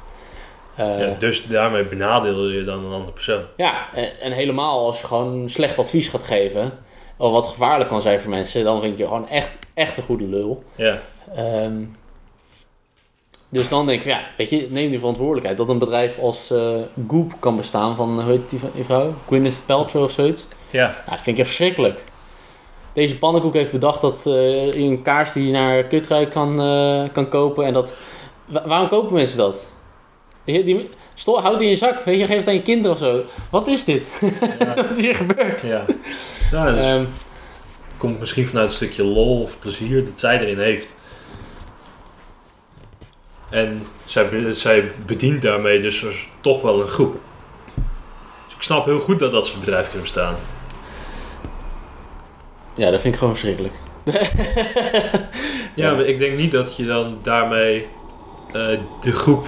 [0.75, 3.43] Eh, Ja, dus daarmee benadeel je dan een andere persoon.
[3.57, 6.79] ja, en, en helemaal als je gewoon slecht advies gaat geven,
[7.17, 10.25] of wat gevaarlijk kan zijn voor mensen, dan vind je gewoon echt, echt een goede
[10.25, 10.63] lul.
[10.75, 11.01] Ja.
[11.35, 11.83] Ehm,
[13.49, 15.57] dus dan denk ik, ja, weet je, neem die verantwoordelijkheid.
[15.57, 16.71] Dat een bedrijf als eh,
[17.09, 19.15] Goop kan bestaan van, hoe heet die vrouw?
[19.27, 20.47] Gwyneth Paltrow of zoiets.
[20.71, 20.81] Ja.
[21.07, 22.05] Ja, dat vind ik echt verschrikkelijk.
[22.99, 27.03] Deze pannenkoek heeft bedacht dat eh, je een kaars die je naar Kutruik kan, eh,
[27.13, 27.65] kan kopen.
[27.65, 27.93] En dat,
[28.45, 29.71] wa- waarom kopen mensen dat?
[30.45, 32.99] Je, die, sto, houd in je zak, weet je, geef het aan je kinderen of
[32.99, 33.23] zo.
[33.51, 34.21] Wat is dit?
[34.59, 34.75] Ja.
[34.75, 35.63] Wat is hier gebeurd?
[35.63, 35.85] ja.
[36.53, 37.05] Nou, dus Ehm,
[37.97, 40.97] komt misschien vanuit een stukje lol of plezier dat zij erin heeft.
[43.51, 47.17] En zij, zij bedient daarmee dus dus toch wel een groep.
[48.47, 50.37] Dus ik snap heel goed dat dat soort bedrijven kunnen bestaan.
[52.79, 53.75] Ja, dat vind ik gewoon verschrikkelijk.
[55.75, 57.87] Ja, maar ik denk niet dat je dan daarmee
[58.53, 58.69] eh,
[59.01, 59.47] de groep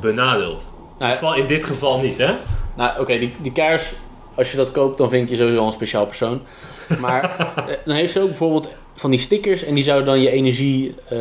[0.00, 0.60] benadeelt.
[0.60, 0.66] In,
[0.98, 2.32] Nou, geval- in dit geval niet, hè?
[2.76, 3.92] Nou, oké, die, die kaars,
[4.34, 6.40] als je dat koopt, dan vind je sowieso een speciaal persoon.
[6.98, 7.22] Maar
[7.68, 10.94] eh, dan heeft ze ook bijvoorbeeld van die stickers en die zouden dan je energie
[11.08, 11.18] eh,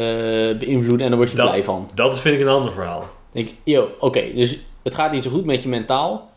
[0.59, 1.89] beïnvloeden en dan word je Dat- blij van.
[1.93, 3.05] Dat vind ik een ander verhaal.
[3.31, 6.28] Denk ik, yo, oké, dus het gaat niet zo goed met je mentaal.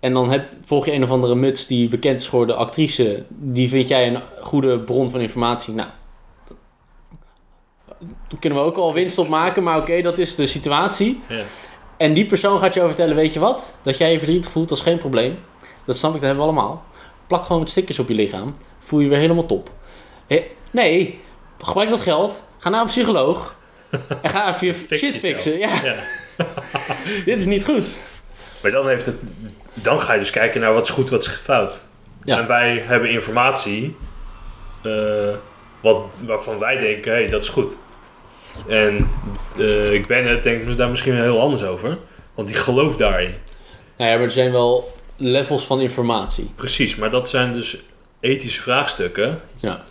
[0.00, 3.24] En dan heb, volg je een of andere muts die bekend is geworden, actrice.
[3.28, 5.74] Die vind jij een goede bron van informatie.
[5.74, 5.88] Nou,
[8.28, 11.20] daar kunnen we ook al winst op maken, maar oké, dat is de situatie.
[11.28, 11.42] Ja.
[11.96, 13.74] En die persoon gaat jou vertellen, weet je wat?
[13.82, 15.38] Dat jij je verdrietig voelt, dat is geen probleem.
[15.84, 16.84] Dat snap ik, dat hebben we allemaal.
[17.26, 18.54] Plak gewoon met stickers op je lichaam.
[18.78, 19.74] Voel je weer helemaal top.
[20.70, 21.20] Nee,
[21.58, 22.42] gebruik dat geld.
[22.58, 23.54] Ga naar een psycholoog.
[24.22, 25.32] En ga even je Fix shit jezelf.
[25.32, 25.58] fixen.
[25.58, 25.94] Ja, Ja.
[27.24, 27.86] dit is niet goed.
[28.62, 29.16] Maar dan, heeft het,
[29.82, 31.80] dan ga je dus kijken naar wat is goed, wat is fout.
[32.24, 32.38] Ja.
[32.38, 33.96] En wij hebben informatie
[34.82, 35.34] eh,
[35.80, 37.76] wat, waarvan wij denken, hé, hey, dat is goed.
[38.68, 39.10] En
[39.58, 41.98] eh ik ben het, denkt daar misschien heel anders over.
[42.34, 43.34] Want die gelooft daarin.
[43.96, 46.50] Nou ja, maar er zijn wel levels van informatie.
[46.54, 47.76] Precies, maar dat zijn dus
[48.20, 49.40] ethische vraagstukken.
[49.56, 49.84] Ja.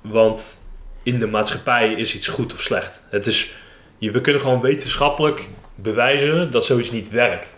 [0.00, 0.58] Want
[1.02, 3.02] in de maatschappij is iets goed of slecht.
[3.10, 3.54] Het is,
[3.98, 7.56] je, we kunnen gewoon wetenschappelijk bewijzen dat zoiets niet werkt.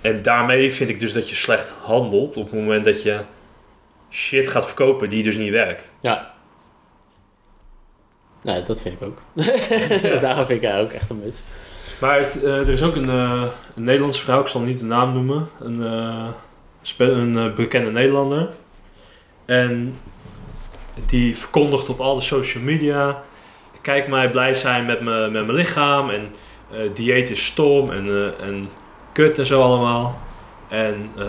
[0.00, 3.20] En daarmee vind ik dus dat je slecht handelt op het moment dat je
[4.10, 5.94] shit gaat verkopen die dus niet werkt.
[6.00, 6.34] Ja.
[8.42, 9.22] Nee, dat vind ik ook.
[10.20, 11.40] Daarom vind ik haar ook echt een muts.
[12.00, 14.84] Maar het, eh, er is ook een, eh, een Nederlandse vrouw, ik zal niet de
[14.84, 16.28] naam noemen, een, eh,
[16.98, 18.48] een bekende Nederlander.
[19.44, 19.98] En
[21.06, 23.22] die verkondigt op al de social media,
[23.82, 26.34] kijk mij blij zijn met, me, met mijn lichaam en
[26.70, 28.68] eh, dieet is stom en, eh, en
[29.20, 30.18] kut en zo allemaal.
[30.68, 31.26] En eh,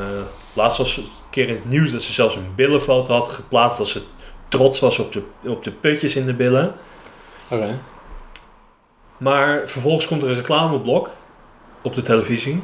[0.54, 3.78] laatst was het een keer in het nieuws dat ze zelfs een billenfoto had geplaatst
[3.78, 4.02] dat ze
[4.48, 6.74] trots was op de, op de putjes in de billen.
[7.48, 7.80] Oké.
[9.18, 11.10] Maar vervolgens komt er een reclameblok
[11.82, 12.64] op de televisie.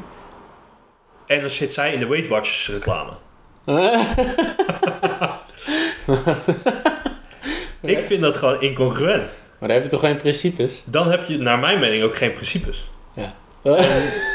[1.26, 3.12] En dan zit zij in de Weight Watchers reclame.
[7.80, 9.30] Ik vind dat gewoon incongruent.
[9.58, 10.82] Maar dan heb je toch geen principes?
[10.84, 12.90] Dan heb je, naar mijn mening, ook geen principes.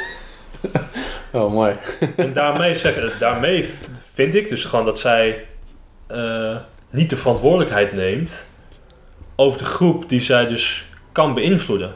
[1.34, 1.76] oh, mooi.
[2.16, 3.70] En daarmee, zeggen, daarmee
[4.14, 5.46] vind ik dus gewoon dat zij
[6.08, 6.58] eh,
[6.90, 8.46] niet de verantwoordelijkheid neemt
[9.36, 11.96] over de groep die zij dus kan beïnvloeden.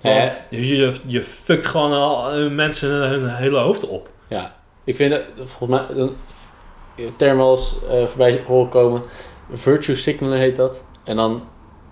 [0.00, 4.08] Want je, je fuckt gewoon al eh, mensen hun hele hoofd op.
[4.28, 6.10] Ja, ik vind dat, volgens mij,
[7.16, 9.02] term wel eens eh, voorbij horen komen.
[9.52, 10.84] Virtue signalen heet dat.
[11.04, 11.42] En dan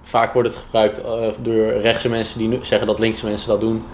[0.03, 3.85] vaak wordt het gebruikt eh, door rechtse mensen die zeggen dat linkse mensen dat doen.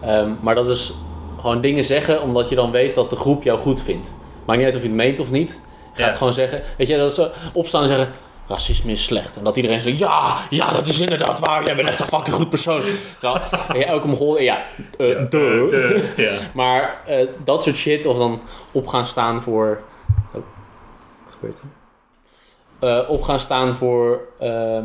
[0.00, 0.94] Ehm, maar dat is
[1.42, 4.14] gewoon dingen zeggen omdat je dan weet dat de groep jou goed vindt.
[4.44, 5.60] Maakt niet uit of je het meent of niet.
[5.92, 6.12] gaat Ja.
[6.12, 8.10] gewoon zeggen, weet je, dat ze opstaan en zeggen,
[8.48, 9.36] racisme is slecht.
[9.36, 12.36] En dat iedereen zegt, ja, ja, dat is inderdaad waar, jij bent echt een fucking
[12.36, 12.82] goed persoon.
[13.18, 13.42] Terwijl,
[13.80, 14.62] ja, elke Mongool, ja,
[14.98, 16.16] eh Ja, duh.
[16.16, 16.32] ja.
[16.54, 18.40] Maar eh, dat soort shit, of dan
[18.72, 19.82] op gaan staan voor.
[20.34, 20.42] Oh,
[21.24, 21.64] wat gebeurt er?
[23.02, 24.84] Eh, op gaan staan voor, ehm,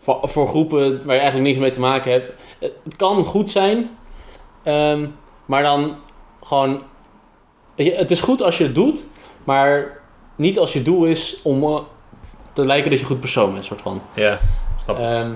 [0.00, 0.18] voor.
[0.22, 2.30] voor groepen waar je eigenlijk niks mee te maken hebt.
[2.60, 3.90] Het kan goed zijn,
[4.66, 5.06] ehm,
[5.44, 5.98] maar dan
[6.42, 6.82] gewoon.
[7.74, 9.06] je, het is goed als je het doet,
[9.44, 10.00] maar
[10.36, 11.78] niet als je doel is om eh,
[12.52, 14.02] te lijken dat je een goed persoon bent, soort van.
[14.14, 14.38] ja,
[14.76, 14.98] snap.
[14.98, 15.32] Ehm,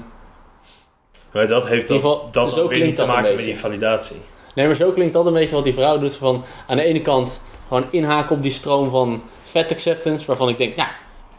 [1.33, 3.45] Maar dat heeft geval, dat zo dan weer klinkt niet te dat een maken met
[3.45, 4.17] die validatie.
[4.55, 6.17] Nee, maar zo klinkt dat een beetje wat die vrouw doet.
[6.17, 10.27] Van aan de ene kant gewoon inhaken op die stroom van fat acceptance.
[10.27, 10.89] Waarvan ik denk, nou,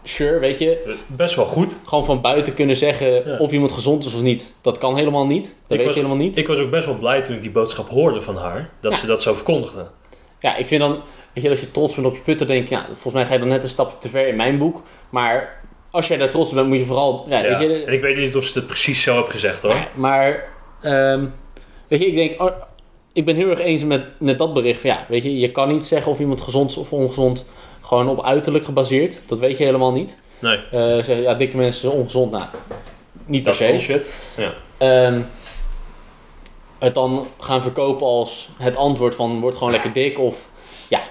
[0.03, 0.95] sure, weet je.
[1.07, 1.77] Best wel goed.
[1.85, 3.37] Gewoon van buiten kunnen zeggen Ja.
[3.37, 4.55] of iemand gezond is of niet.
[4.61, 5.43] Dat kan helemaal niet.
[5.67, 6.37] Dat weet was- je helemaal niet.
[6.37, 8.69] Ik was ook best wel blij toen ik die boodschap hoorde van haar.
[8.81, 8.97] Dat Ja.
[8.97, 9.87] ze dat zo verkondigde.
[10.39, 10.91] Ja, ik vind dan,
[11.33, 13.33] weet je, als je trots bent op je putter, denk ik, ja, volgens mij ga
[13.33, 14.83] je dan net een stapje te ver in mijn boek.
[15.09, 15.61] Maar
[15.91, 17.83] als jij daar trots op bent, moet je vooral, ja, weet je.
[17.83, 19.87] En ik weet niet of ze het precies zo heeft gezegd hoor.
[19.95, 20.43] Maar,
[20.81, 21.25] ehm,
[21.87, 22.51] weet je, ik denk, oh,
[23.13, 24.81] ik ben heel erg eens met, met dat bericht.
[24.81, 27.45] Van, ja, weet je, je kan niet zeggen of iemand gezond is of ongezond,
[27.91, 29.23] gewoon op uiterlijk gebaseerd.
[29.27, 30.17] Dat weet je helemaal niet.
[30.39, 32.31] Nee, Eh, zeggen, ja, dikke mensen zijn ongezond.
[32.31, 32.43] Nou,
[33.25, 33.65] niet per se.
[33.65, 34.33] bullshit.
[34.37, 34.51] Ja.
[34.77, 35.21] Ehm,
[36.79, 40.49] het dan gaan verkopen als het antwoord van word gewoon lekker dik of
[40.87, 41.01] ja,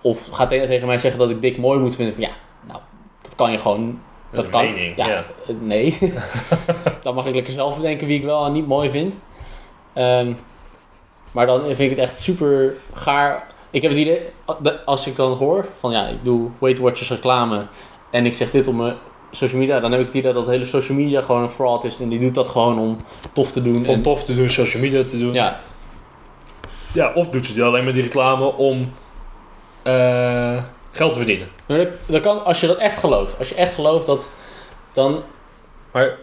[0.00, 2.14] of gaat tegen tegen mij zeggen dat ik dik mooi moet vinden.
[2.14, 2.30] Van, ja,
[2.66, 2.80] nou,
[3.22, 4.00] dat kan je gewoon.
[4.30, 4.64] Dat kan.
[4.64, 5.24] een mening, ja, ja.
[5.46, 5.98] eh, Nee.
[7.02, 9.18] dan mag ik lekker zelf bedenken wie ik wel en niet mooi vind.
[9.92, 10.32] Ehm,
[11.32, 13.52] maar dan vind ik het echt super gaar.
[13.74, 14.20] Ik heb het idee,
[14.84, 17.66] als ik dan hoor van ja, ik doe Weight Watchers reclame
[18.10, 18.96] en ik zeg dit op mijn
[19.30, 22.00] social media, dan heb ik het idee dat hele social media gewoon een fraud is
[22.00, 22.96] en die doet dat gewoon om
[23.32, 23.76] tof te doen.
[23.76, 25.32] Om En, tof te doen, social media te doen.
[25.32, 25.60] ja,
[26.92, 28.92] Ja, of doet ze die alleen maar die reclame om
[29.82, 31.48] eh, geld te verdienen.
[31.66, 34.30] maar dat, dat kan, als je dat echt gelooft, als je echt gelooft dat,
[34.92, 35.22] dan
[35.92, 36.16] Maar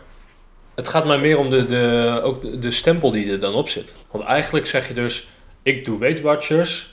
[0.75, 3.69] het gaat mij meer om de, de, ook de, de stempel die er dan op
[3.69, 3.95] zit.
[4.11, 5.27] Want eigenlijk zeg je dus,
[5.63, 6.89] ik doe Weight Watchers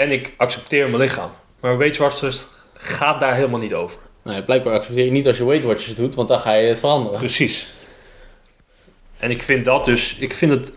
[0.00, 1.30] en ik accepteer mijn lichaam.
[1.60, 2.42] Maar Weight Watchers
[2.74, 3.98] gaat daar helemaal niet over.
[4.22, 6.80] nou, blijkbaar accepteer je niet als je Weight Watchers doet, want dan ga je het
[6.80, 7.18] veranderen.
[7.18, 7.72] Precies.
[9.18, 10.72] En ik vind dat dus, ik vind het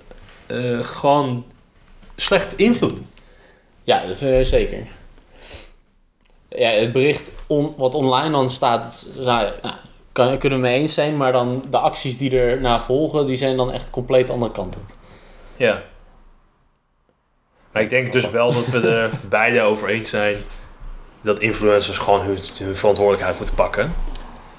[0.45, 1.45] eh, gewoon
[2.15, 2.97] slecht invloed.
[3.83, 4.87] Ja, dat vind ik zeker.
[6.49, 9.51] Ja, het bericht on- wat online dan staat, nou,
[10.11, 13.57] kan, kunnen we mee eens zijn, maar dan de acties die erna volgen, die zijn
[13.57, 14.83] dan echt compleet de andere kant op.
[15.55, 15.83] Ja.
[17.73, 20.37] Maar ik denk dus wel dat we er beide over eens zijn
[21.21, 23.93] dat influencers gewoon hun, hun verantwoordelijkheid moeten pakken.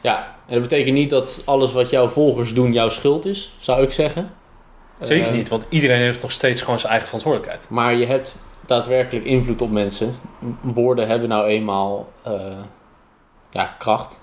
[0.01, 3.83] Ja, en dat betekent niet dat alles wat jouw volgers doen jouw schuld is, zou
[3.83, 4.31] ik zeggen.
[5.01, 7.71] Zeker Eh, niet, want iedereen heeft nog steeds gewoon zijn eigen verantwoordelijkheid.
[7.71, 10.15] Maar je hebt daadwerkelijk invloed op mensen.
[10.61, 12.59] Woorden hebben nou eenmaal eh,
[13.51, 14.21] ja, kracht.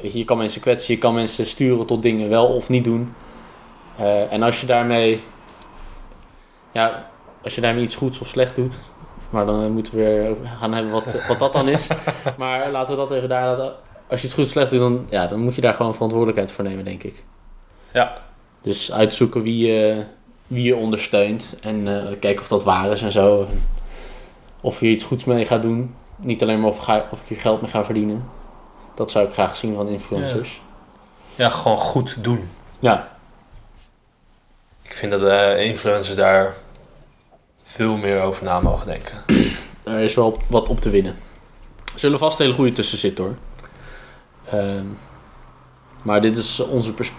[0.00, 3.14] Je kan mensen kwetsen, je kan mensen sturen tot dingen wel of niet doen.
[3.96, 5.22] Eh, en als je daarmee,
[6.72, 7.09] ja,
[7.42, 8.80] als je daarmee iets goeds of slecht doet,
[9.30, 11.86] maar dan eh, moeten we weer gaan hebben wat, wat dat dan is.
[12.38, 13.74] maar laten we dat even daar laten.
[14.08, 16.52] Als je het goed of slecht doet, dan, ja, dan moet je daar gewoon verantwoordelijkheid
[16.52, 17.24] voor nemen, denk ik.
[17.92, 18.18] Ja.
[18.62, 20.04] Dus uitzoeken wie je,
[20.46, 23.48] wie je ondersteunt en eh, kijken of dat waar is en zo.
[24.60, 25.94] Of je iets goeds mee gaat doen.
[26.16, 28.24] Niet alleen maar of, ga, of ik hier geld mee ga verdienen.
[28.94, 30.62] Dat zou ik graag zien van influencers.
[31.34, 32.48] Ja, gewoon goed doen.
[32.78, 33.10] Ja,
[34.82, 36.54] Ik vind dat de influencers daar
[37.70, 39.24] veel meer over na mogen denken.
[39.84, 41.16] er is wel wat op te winnen.
[41.92, 43.34] Er zullen vast hele goede tussen zitten hoor.
[44.44, 44.86] Ehm,
[46.02, 47.12] maar dit is onze, pers-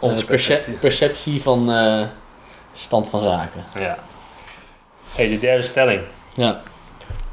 [0.00, 0.78] Onze eh, perspectief.
[0.78, 2.06] perceptie van eh,
[2.74, 3.64] stand van zaken.
[3.74, 3.98] Ja.
[5.14, 6.00] hey, de derde stelling.
[6.32, 6.62] Ja.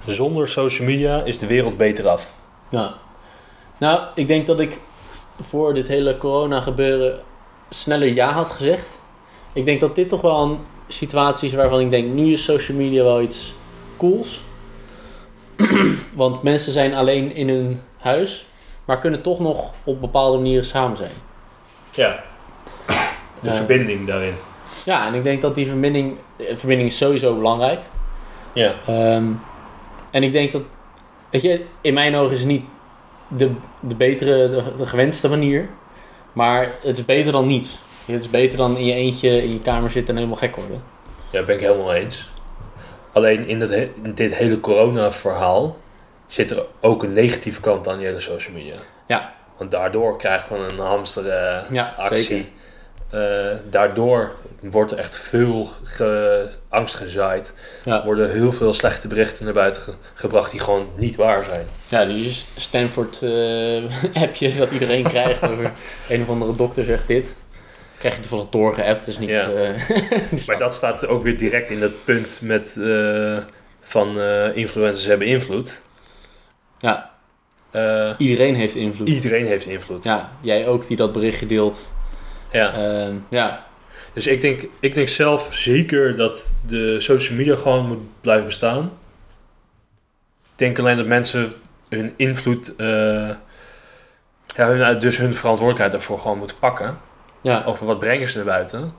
[0.06, 2.34] Zonder social media is de wereld beter af.
[2.70, 2.94] Ja.
[3.78, 4.80] Nou, ik denk dat ik
[5.42, 7.20] voor dit hele corona gebeuren
[7.70, 8.88] sneller ja had gezegd.
[9.54, 10.60] Ik denk dat dit toch wel een
[10.94, 13.54] situatie is waarvan ik denk, nu is social media wel iets
[13.98, 14.42] cools.
[16.16, 18.46] Want mensen zijn alleen in hun huis,
[18.86, 21.12] maar kunnen toch nog op bepaalde manieren samen zijn.
[21.92, 22.24] Ja.
[23.42, 23.56] De Ja.
[23.56, 24.34] verbinding daarin.
[24.86, 27.80] Ja, en ik denk dat die verbinding, eh, verbinding is sowieso belangrijk.
[28.54, 28.74] Ja.
[28.88, 29.26] Ehm,
[30.12, 30.62] en ik denk dat,
[31.30, 32.64] weet je, in mijn ogen is het niet
[33.28, 35.70] de, de betere, de, de gewenste manier.
[36.34, 37.78] Maar het is beter dan niet.
[38.14, 40.84] Het is beter dan in je eentje in je kamer zitten en helemaal gek worden.
[41.32, 42.30] Ja, ben ik helemaal eens.
[43.14, 45.78] Alleen in, dat he- in dit hele corona-verhaal
[46.28, 48.74] zit er ook een negatieve kant aan die hele social media.
[49.08, 49.34] Ja.
[49.58, 52.50] Want daardoor krijgen we een hamster eh, Ja, actie.
[53.10, 53.20] eh,
[53.70, 57.54] daardoor wordt er echt veel ge- angst gezaaid.
[57.86, 58.04] Ja.
[58.06, 61.66] worden heel veel slechte berichten naar buiten ge- gebracht die gewoon niet waar zijn.
[61.88, 63.84] Ja, die Stanford eh,
[64.58, 65.72] dat iedereen krijgt over
[66.10, 67.36] een of andere dokter zegt dit.
[68.00, 69.30] Krijg je toevallig doorgeappt, dus niet...
[69.30, 69.50] Ja.
[69.50, 69.88] eh,
[70.32, 73.38] die Maar dat staat ook weer direct in dat punt met eh,
[73.80, 75.82] van eh, influencers hebben invloed.
[76.78, 77.12] Ja,
[78.18, 79.08] iedereen heeft invloed.
[79.08, 80.04] iedereen heeft invloed.
[80.04, 81.94] Ja, jij ook die dat berichtje deelt.
[82.52, 82.74] Ja.
[82.74, 83.66] Ehm, ja,
[84.14, 88.86] Dus ik denk, ik denk zelf zeker dat de social media gewoon moet blijven bestaan.
[90.44, 91.54] Ik denk alleen dat mensen
[91.90, 93.38] hun invloed, ja,
[94.56, 97.08] hun, dus hun verantwoordelijkheid daarvoor gewoon moeten pakken.
[97.42, 98.94] Ja, Over wat brengen ze naar buiten.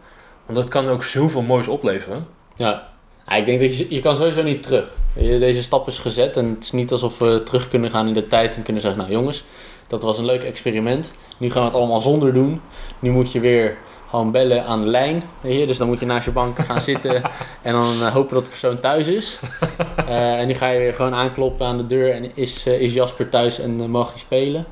[0.47, 2.27] Want dat kan ook zoveel moois opleveren.
[2.57, 2.89] ja.
[3.27, 4.89] Ja, ik denk dat je, je kan sowieso niet terug.
[5.15, 8.27] Deze stap is gezet en het is niet alsof we terug kunnen gaan in de
[8.27, 9.45] tijd en kunnen zeggen, nou jongens,
[9.87, 11.15] dat was een leuk experiment.
[11.39, 12.61] Nu gaan we het allemaal zonder doen.
[12.99, 13.77] Nu moet je weer
[14.09, 15.23] gewoon bellen aan de lijn.
[15.41, 15.67] Weet je?
[15.67, 17.23] Dus dan moet je naast je bank gaan zitten
[17.63, 19.39] en dan eh, hopen dat de persoon thuis is.
[20.07, 22.95] Eh, en nu ga je weer gewoon aankloppen aan de deur en is, eh, is
[22.95, 24.67] Jasper thuis en mag hij spelen.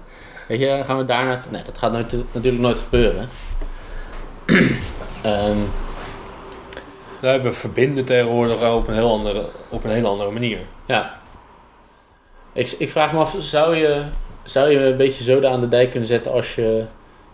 [0.49, 1.41] Weet je, dan gaan we daarna...
[1.51, 3.29] Nee, dat gaat nooit, natuurlijk nooit gebeuren.
[5.23, 5.59] Ehm,
[7.21, 10.59] Ja, we verbinden tegenwoordig op een heel andere, op een hele andere manier.
[10.87, 11.21] Ja.
[12.53, 14.05] Ik, ik vraag me af, zou je,
[14.43, 16.85] zou je een beetje zoden aan de dijk kunnen zetten als je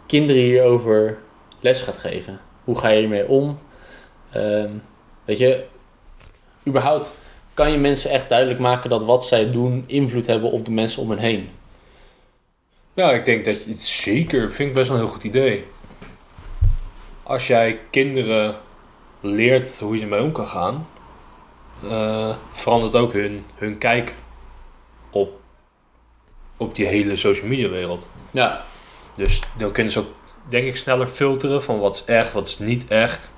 [0.07, 1.18] kinderen hierover
[1.61, 2.40] les gaat geven?
[2.64, 3.59] Hoe ga je hiermee om?
[4.33, 4.70] Ehm,
[5.24, 5.64] weet je,
[6.66, 7.14] überhaupt
[7.55, 11.03] kan je mensen echt duidelijk maken dat wat zij doen invloed hebben op de mensen
[11.03, 11.48] om hen heen?
[12.94, 15.64] Ja, ik denk dat je het zeker, vind ik best wel een heel goed idee.
[17.25, 18.57] Als jij kinderen
[19.21, 20.87] leert hoe je ermee om kan gaan,
[21.83, 24.15] eh, verandert ook hun, hun kijk
[25.11, 25.41] op,
[26.57, 28.09] op die hele social media wereld.
[28.31, 28.65] Ja,
[29.15, 30.13] Dus dan kunnen ze ook,
[30.49, 33.35] denk ik, sneller filteren van wat is echt, wat is niet echt,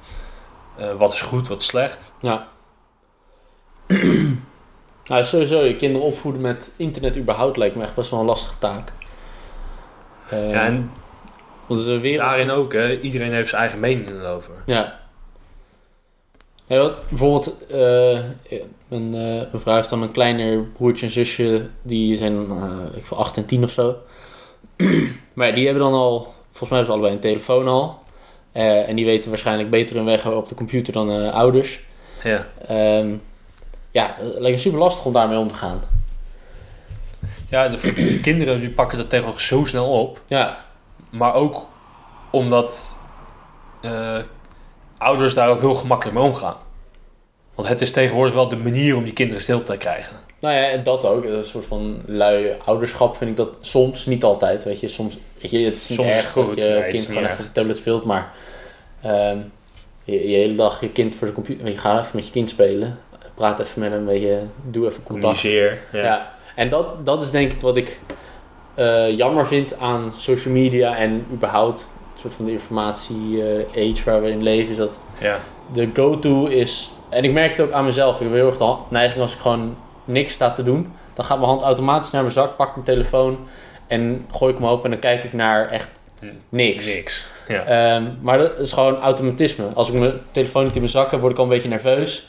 [0.76, 2.12] eh, wat is goed, wat is slecht.
[2.20, 2.48] ja.
[5.06, 8.58] nou, sowieso, je kinderen opvoeden met internet überhaupt lijkt me echt best wel een lastige
[8.58, 8.92] taak.
[10.30, 10.90] Ja, en
[11.66, 12.20] want het is een wereld...
[12.28, 14.54] daarin ook, hè, iedereen heeft zijn eigen mening erover.
[14.66, 15.04] Ja.
[16.66, 18.20] Ja, wat, bijvoorbeeld, eh,
[18.88, 23.18] mijn, mijn vrouw heeft dan een kleiner broertje en zusje, die zijn eh, ik veel
[23.18, 23.96] 8 en 10 of zo.
[25.34, 27.98] maar ja, die hebben dan al, volgens mij hebben ze allebei een telefoon al.
[28.52, 31.80] Eh, en die weten waarschijnlijk beter hun weg op de computer dan eh, ouders.
[32.22, 32.46] Ja.
[32.66, 33.14] Ehm,
[33.90, 35.80] ja, het lijkt me super lastig om daarmee om te gaan.
[37.48, 40.20] Ja, de, de kinderen die pakken dat tegenwoordig zo snel op.
[40.26, 40.64] Ja,
[41.16, 41.68] Maar ook
[42.30, 42.98] omdat
[43.80, 44.18] eh,
[44.98, 46.56] ouders daar ook heel gemakkelijk mee omgaan.
[47.54, 50.16] Want het is tegenwoordig wel de manier om die kinderen stil te krijgen.
[50.40, 51.24] Nou ja, en dat ook.
[51.24, 54.64] Een soort van lui ouderschap vind ik dat soms, niet altijd.
[54.64, 57.06] Weet je, soms, weet je, het is niet Soms erg goed, dat je nee, kind
[57.06, 58.32] gewoon even op de tablet speelt, maar
[59.02, 59.38] ehm,
[60.04, 62.50] je, je hele dag je kind voor de computer, je, ga even met je kind
[62.50, 62.98] spelen.
[63.34, 65.40] Praat even met hem, weet je, doe even contact.
[65.40, 65.78] Communiceer.
[65.92, 66.02] Ja.
[66.02, 66.34] Ja.
[66.54, 68.00] En dat, dat is denk ik wat ik
[68.76, 74.30] eh, jammer vind aan social media en überhaupt een soort van de informatie-age waar we
[74.30, 75.38] in leven, is dat Ja.
[75.72, 76.90] de go-to is.
[77.08, 78.14] En ik merk het ook aan mezelf.
[78.16, 80.92] Ik heb heel erg de neiging als ik gewoon niks sta te doen.
[81.14, 83.38] Dan gaat mijn hand automatisch naar mijn zak, pak mijn telefoon
[83.86, 85.90] en gooi ik hem open en dan kijk ik naar echt
[86.48, 86.94] niks.
[86.94, 87.26] Niks.
[87.48, 87.64] Ja.
[87.64, 89.64] Ehm, maar dat is gewoon automatisme.
[89.74, 92.26] Als ik mijn telefoon niet in mijn zak heb, word ik al een beetje nerveus.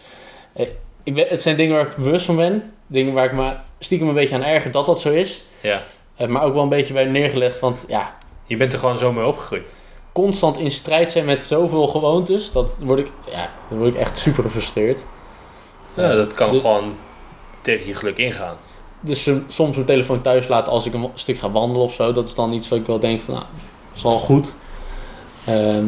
[0.53, 0.65] Eh,
[1.03, 2.71] Ik weet, het zijn dingen waar ik bewust van ben.
[2.88, 5.41] Dingen waar ik me stiekem een beetje aan erger dat dat zo is.
[5.62, 5.81] ja.
[6.17, 7.60] Eh, maar ook wel een beetje bij neergelegd.
[7.60, 9.73] Want ja, Je bent er gewoon zo mee opgegroeid.
[10.12, 12.51] constant in strijd zijn met zoveel gewoontes.
[12.51, 15.03] Dat word ik, ja, dan word ik echt super gefrustreerd.
[15.93, 16.95] Ja, dat kan de- gewoon
[17.62, 18.56] tegen je geluk ingaan.
[18.99, 22.12] Dus eh, soms mijn telefoon thuis laten als ik een stuk ga wandelen of zo.
[22.12, 23.45] Dat is dan iets wat ik wel denk van, nou,
[23.95, 24.56] is wel goed.
[25.45, 25.88] Ehm,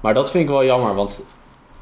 [0.00, 1.20] maar dat vind ik wel jammer, want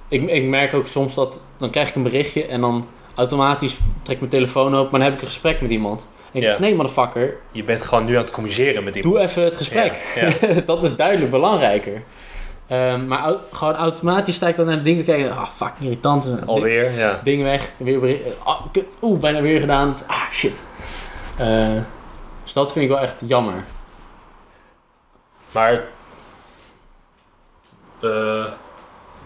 [0.08, 1.40] ik, ik merk ook soms dat...
[1.56, 4.90] Dan krijg ik een berichtje en dan automatisch trek ik mijn telefoon op.
[4.90, 6.06] Maar dan heb ik een gesprek met iemand.
[6.36, 6.58] Ik, Ja.
[6.58, 9.14] Nee, motherfucker, Je bent gewoon nu aan het communiceren met iemand.
[9.14, 9.96] doe even het gesprek.
[10.40, 12.02] Ja, dat is duidelijk belangrijker.
[12.68, 15.36] Ehm, maar au- gewoon automatisch sta ik dan naar de dingen te kijken.
[15.36, 16.32] Ah, fucking irritant.
[16.46, 17.20] Alweer, ja.
[17.24, 18.60] Ding weg, weer ah.
[19.02, 19.96] Oeh, bijna weer gedaan.
[20.06, 20.54] Ah, shit.
[21.38, 21.68] Eh,
[22.44, 23.64] dus dat vind ik wel echt jammer.
[25.52, 25.84] Maar,
[28.02, 28.46] eh,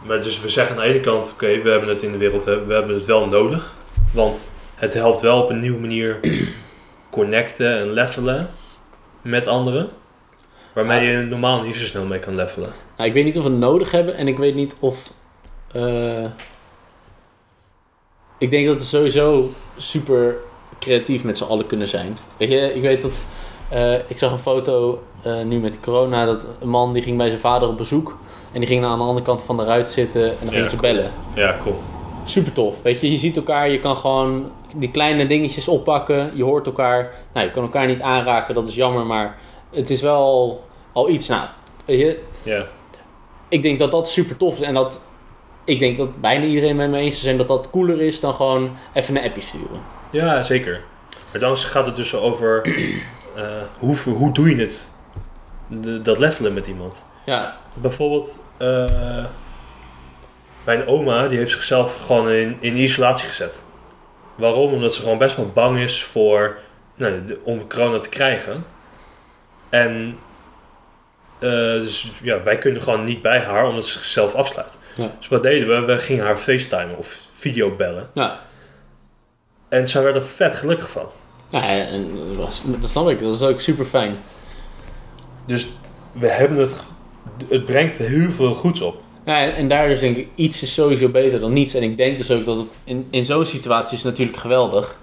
[0.07, 2.45] maar dus we zeggen aan de ene kant, oké, we hebben het in de wereld,
[2.45, 3.75] we hebben het wel nodig.
[4.13, 6.21] Want het helpt wel op een nieuwe manier
[7.11, 8.51] connecten en levelen
[9.23, 9.89] met anderen.
[10.75, 12.71] Waarmee je normaal niet zo snel mee kan levelen.
[12.97, 15.11] Nou, ik weet niet of we het nodig hebben en ik weet niet of.
[15.73, 16.25] eh,
[18.39, 20.37] ik denk dat we sowieso super
[20.79, 22.19] creatief met z'n allen kunnen zijn.
[22.37, 23.21] Weet je, ik weet dat
[23.71, 27.29] Eh, ik zag een foto eh, nu met corona dat een man die ging bij
[27.29, 28.17] zijn vader op bezoek.
[28.53, 30.71] En die ging aan de andere kant van de ruit zitten en dan Ja, gingen
[30.71, 30.93] ze cool.
[30.93, 31.13] bellen.
[31.35, 31.79] Ja, cool.
[32.25, 32.83] Super tof.
[32.83, 36.31] Weet je, je ziet elkaar, je kan gewoon die kleine dingetjes oppakken.
[36.35, 37.13] Je hoort elkaar.
[37.33, 39.39] Nou, je kan elkaar niet aanraken, dat is jammer, maar
[39.71, 41.29] het is wel al iets.
[41.29, 41.49] Nou,
[41.85, 42.19] je,
[43.49, 44.61] ik denk dat dat super tof is.
[44.67, 45.01] En dat
[45.65, 48.35] ik denk dat bijna iedereen met me eens is zijn dat dat cooler is dan
[48.35, 49.81] gewoon even een appje sturen.
[50.11, 50.81] ja, zeker.
[51.31, 52.63] Maar dan gaat het dus over
[53.37, 53.45] eh,
[53.79, 54.91] hoe, hoe doe je het,
[55.67, 57.03] de- dat levelen met iemand.
[57.25, 59.25] Ja, Bijvoorbeeld, eh,
[60.65, 63.63] mijn oma die heeft zichzelf gewoon in, in isolatie gezet.
[64.41, 64.73] Waarom?
[64.73, 66.59] Omdat ze gewoon best wel bang is voor,
[66.95, 68.65] nou, de- om corona te krijgen.
[69.69, 70.19] En
[71.39, 74.79] eh, dus, ja, wij kunnen gewoon niet bij haar omdat ze zichzelf afsluit.
[74.97, 75.11] Ja.
[75.19, 75.93] Dus wat deden we?
[75.93, 78.11] We gingen haar facetimen of videobellen.
[78.15, 78.41] ja.
[79.69, 81.07] En zij werd er vet gelukkig van.
[81.49, 83.19] Ja, en dat dat snap ik.
[83.19, 84.17] Dat is ook super fijn.
[85.47, 85.69] Dus
[86.13, 86.85] we hebben het,
[87.49, 89.03] het brengt heel veel goeds op.
[89.25, 91.75] Ja, en, en daar dus denk ik, iets is sowieso beter dan niets.
[91.75, 94.97] En ik denk dus ook dat het in, in zo'n situatie is het natuurlijk geweldig.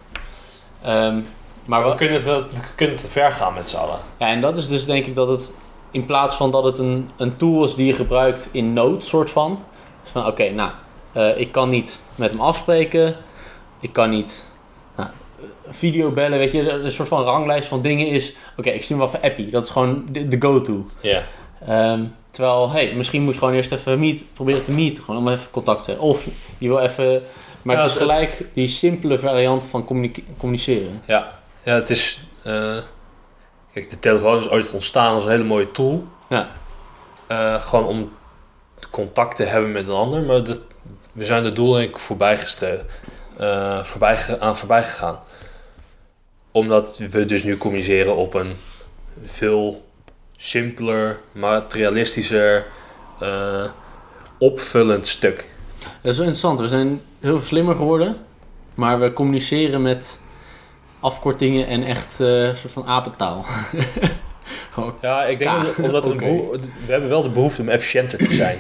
[0.84, 1.20] Ehm,
[1.66, 4.00] maar we kunnen het wel we kunnen te ver gaan met z'n allen.
[4.18, 5.52] ja, en dat is dus denk ik dat het
[5.92, 9.30] in plaats van dat het een, een tool is die je gebruikt in nood, soort
[9.30, 9.64] van.
[10.04, 10.72] Dus van oké, nou,
[11.12, 13.16] eh, ik kan niet met hem afspreken.
[13.80, 14.52] Ik kan niet
[14.96, 15.10] nou,
[15.68, 16.70] video bellen, weet je.
[16.70, 18.36] Een soort van ranglijst van dingen is...
[18.58, 19.50] Oké, ik stuur hem wel even appie.
[19.50, 20.86] Dat is gewoon de, de go-to.
[21.02, 21.22] Ja.
[21.66, 25.04] Ehm, terwijl, hey, misschien moet je gewoon eerst even meet, proberen te meeten.
[25.04, 26.10] Gewoon om even contact te hebben.
[26.10, 26.28] Of
[26.58, 27.24] je wil even...
[27.62, 29.86] Maar Ja, het is gelijk die simpele variant van
[30.38, 31.02] communiceren.
[31.06, 32.20] Ja, ja het is.
[32.44, 32.78] eh,
[33.74, 36.08] kijk, de telefoon is ooit ontstaan als een hele mooie tool.
[36.30, 36.48] Ja.
[37.28, 38.12] Eh, gewoon om
[38.92, 40.22] contact te hebben met een ander.
[40.22, 40.60] Maar dat,
[41.12, 42.40] we zijn de doel denk ik voorbij,
[43.38, 45.20] eh, voorbij aan voorbij gegaan.
[46.52, 48.54] Omdat we dus nu communiceren op een
[49.26, 49.87] veel
[50.38, 52.66] simpeler, materialistischer,
[53.20, 53.64] eh,
[54.38, 55.46] opvullend stuk.
[55.80, 56.60] Dat is wel interessant.
[56.60, 58.18] We zijn heel veel slimmer geworden.
[58.76, 60.20] Maar we communiceren met
[61.00, 63.46] afkortingen en echt eh, een soort van apentaal.
[64.72, 68.60] Gewoon, Ja, ik denk Ja, omdat, we hebben wel de behoefte om efficiënter te zijn.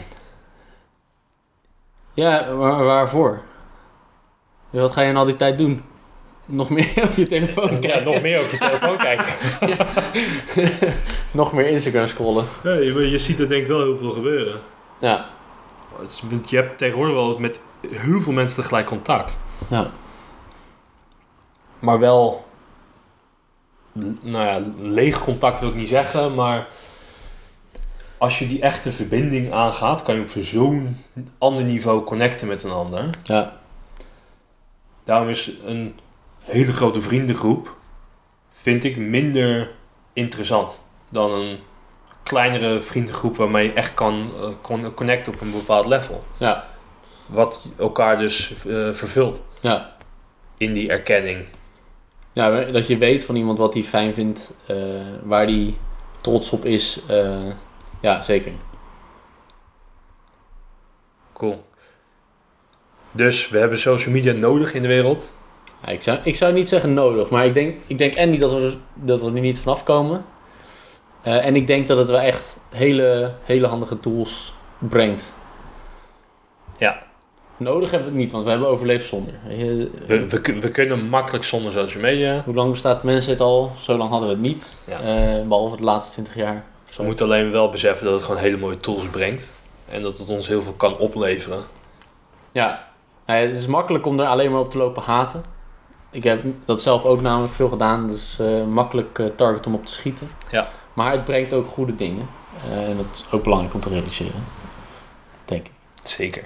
[2.13, 3.41] ja, waar, waarvoor?
[4.69, 5.84] Wat ga je in al die tijd doen?
[6.50, 8.04] Nog meer op je telefoon Ja, kijken?
[8.04, 9.26] nog meer op je telefoon kijken.
[11.32, 12.45] Nog meer Instagram scrollen.
[12.64, 14.62] Ja, je, je ziet er denk ik wel heel veel gebeuren.
[15.00, 15.30] Ja.
[16.00, 19.38] Het is- want je hebt tegenwoordig wel met heel veel mensen tegelijk contact.
[19.70, 19.91] ja.
[21.80, 22.45] Maar wel,
[24.22, 26.68] nou ja, leeg contact wil ik niet zeggen, maar
[28.18, 31.04] als je die echte verbinding aangaat, kan je op zo'n
[31.38, 33.10] ander niveau connecten met een ander.
[33.24, 33.58] Ja.
[35.04, 36.00] Daarom is een
[36.48, 37.76] hele grote vriendengroep,
[38.52, 39.72] vind ik, minder
[40.14, 41.60] interessant dan een
[42.24, 46.24] kleinere vriendengroep waarmee je echt kan eh, con- connecten op een bepaald level.
[46.38, 46.68] Ja.
[47.26, 49.95] Wat elkaar dus eh, vervult Ja.
[50.58, 51.45] in die erkenning.
[52.34, 54.76] Ja, dat je weet van iemand wat hij fijn vindt, eh,
[55.24, 55.78] waar hij
[56.22, 57.00] trots op is.
[58.02, 58.52] ja, zeker.
[61.34, 61.66] Cool.
[63.12, 65.32] Dus we hebben social media nodig in de wereld.
[65.86, 68.39] Ja, ik, zou, ik zou niet zeggen nodig, maar ik denk, ik denk en niet
[68.39, 70.25] dat we, er, dat we er nu niet vanaf komen.
[71.21, 75.36] Eh, en ik denk dat het wel echt hele, hele handige tools brengt.
[76.78, 77.05] Ja.
[77.57, 79.34] Nodig hebben we het niet, want we hebben overleefd zonder.
[79.47, 79.89] We,
[80.28, 82.41] we, we kunnen makkelijk zonder social media.
[82.45, 83.71] Hoe lang bestaat de mensheid al?
[83.82, 84.73] Zo lang hadden we het niet.
[84.86, 84.99] Ja.
[84.99, 86.65] Eh, behalve de laatste 20 jaar.
[86.97, 89.53] We moeten alleen wel beseffen dat het gewoon hele mooie tools brengt.
[89.89, 91.63] En dat het ons heel veel kan opleveren.
[92.51, 92.88] Ja,
[93.25, 95.43] Nou ja, het is makkelijk om er alleen maar op te lopen haten.
[96.12, 98.08] Ik heb dat zelf ook namelijk veel gedaan.
[98.08, 100.30] Dat is eh, makkelijk eh, target om op te schieten.
[100.51, 100.68] Ja.
[100.93, 102.28] Maar het brengt ook goede dingen.
[102.64, 104.43] Eh, en dat is ook belangrijk om te realiseren.
[105.45, 105.72] Denk ik.
[106.03, 106.43] Zeker.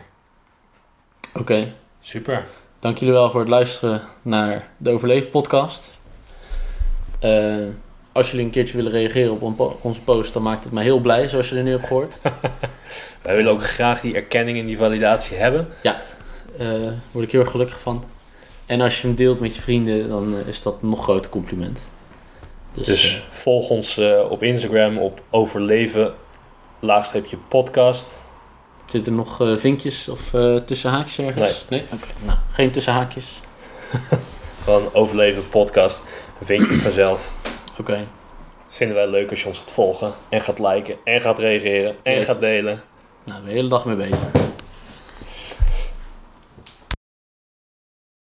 [1.39, 2.47] Oké, Super.
[2.80, 5.99] dank jullie wel voor het luisteren naar de Overleef podcast.
[8.12, 11.28] Als jullie een keertje willen reageren op onze post, dan maakt het mij heel blij,
[11.28, 12.20] zoals je er nu hebt gehoord.
[13.24, 15.68] Wij willen ook graag die erkenning en die validatie hebben.
[16.57, 16.68] Eh
[17.12, 18.03] word ik heel erg gelukkig van.
[18.72, 21.32] En als je hem deelt met je vrienden, dan eh, is dat een nog groter
[21.32, 21.80] compliment.
[22.74, 26.13] Dus, Dus eh, volg ons eh, op Instagram op overleven
[26.80, 28.22] laagstreepje podcast.
[28.86, 31.65] zitten er nog vinkjes of eh tussenhaakjes ergens?
[31.69, 31.84] Nee.
[31.93, 33.39] Oké, nou, geen tussenhaakjes.
[34.63, 36.03] Van overleven podcast.
[36.41, 37.32] Vind je het vanzelf.
[37.80, 38.07] Oké,
[38.69, 40.13] Vinden wij leuk als je ons gaat volgen.
[40.30, 40.95] En gaat liken.
[41.03, 41.95] En gaat reageren.
[42.03, 42.28] En Jezus.
[42.28, 42.82] gaat delen.
[43.26, 44.28] nou, de hele dag mee bezig.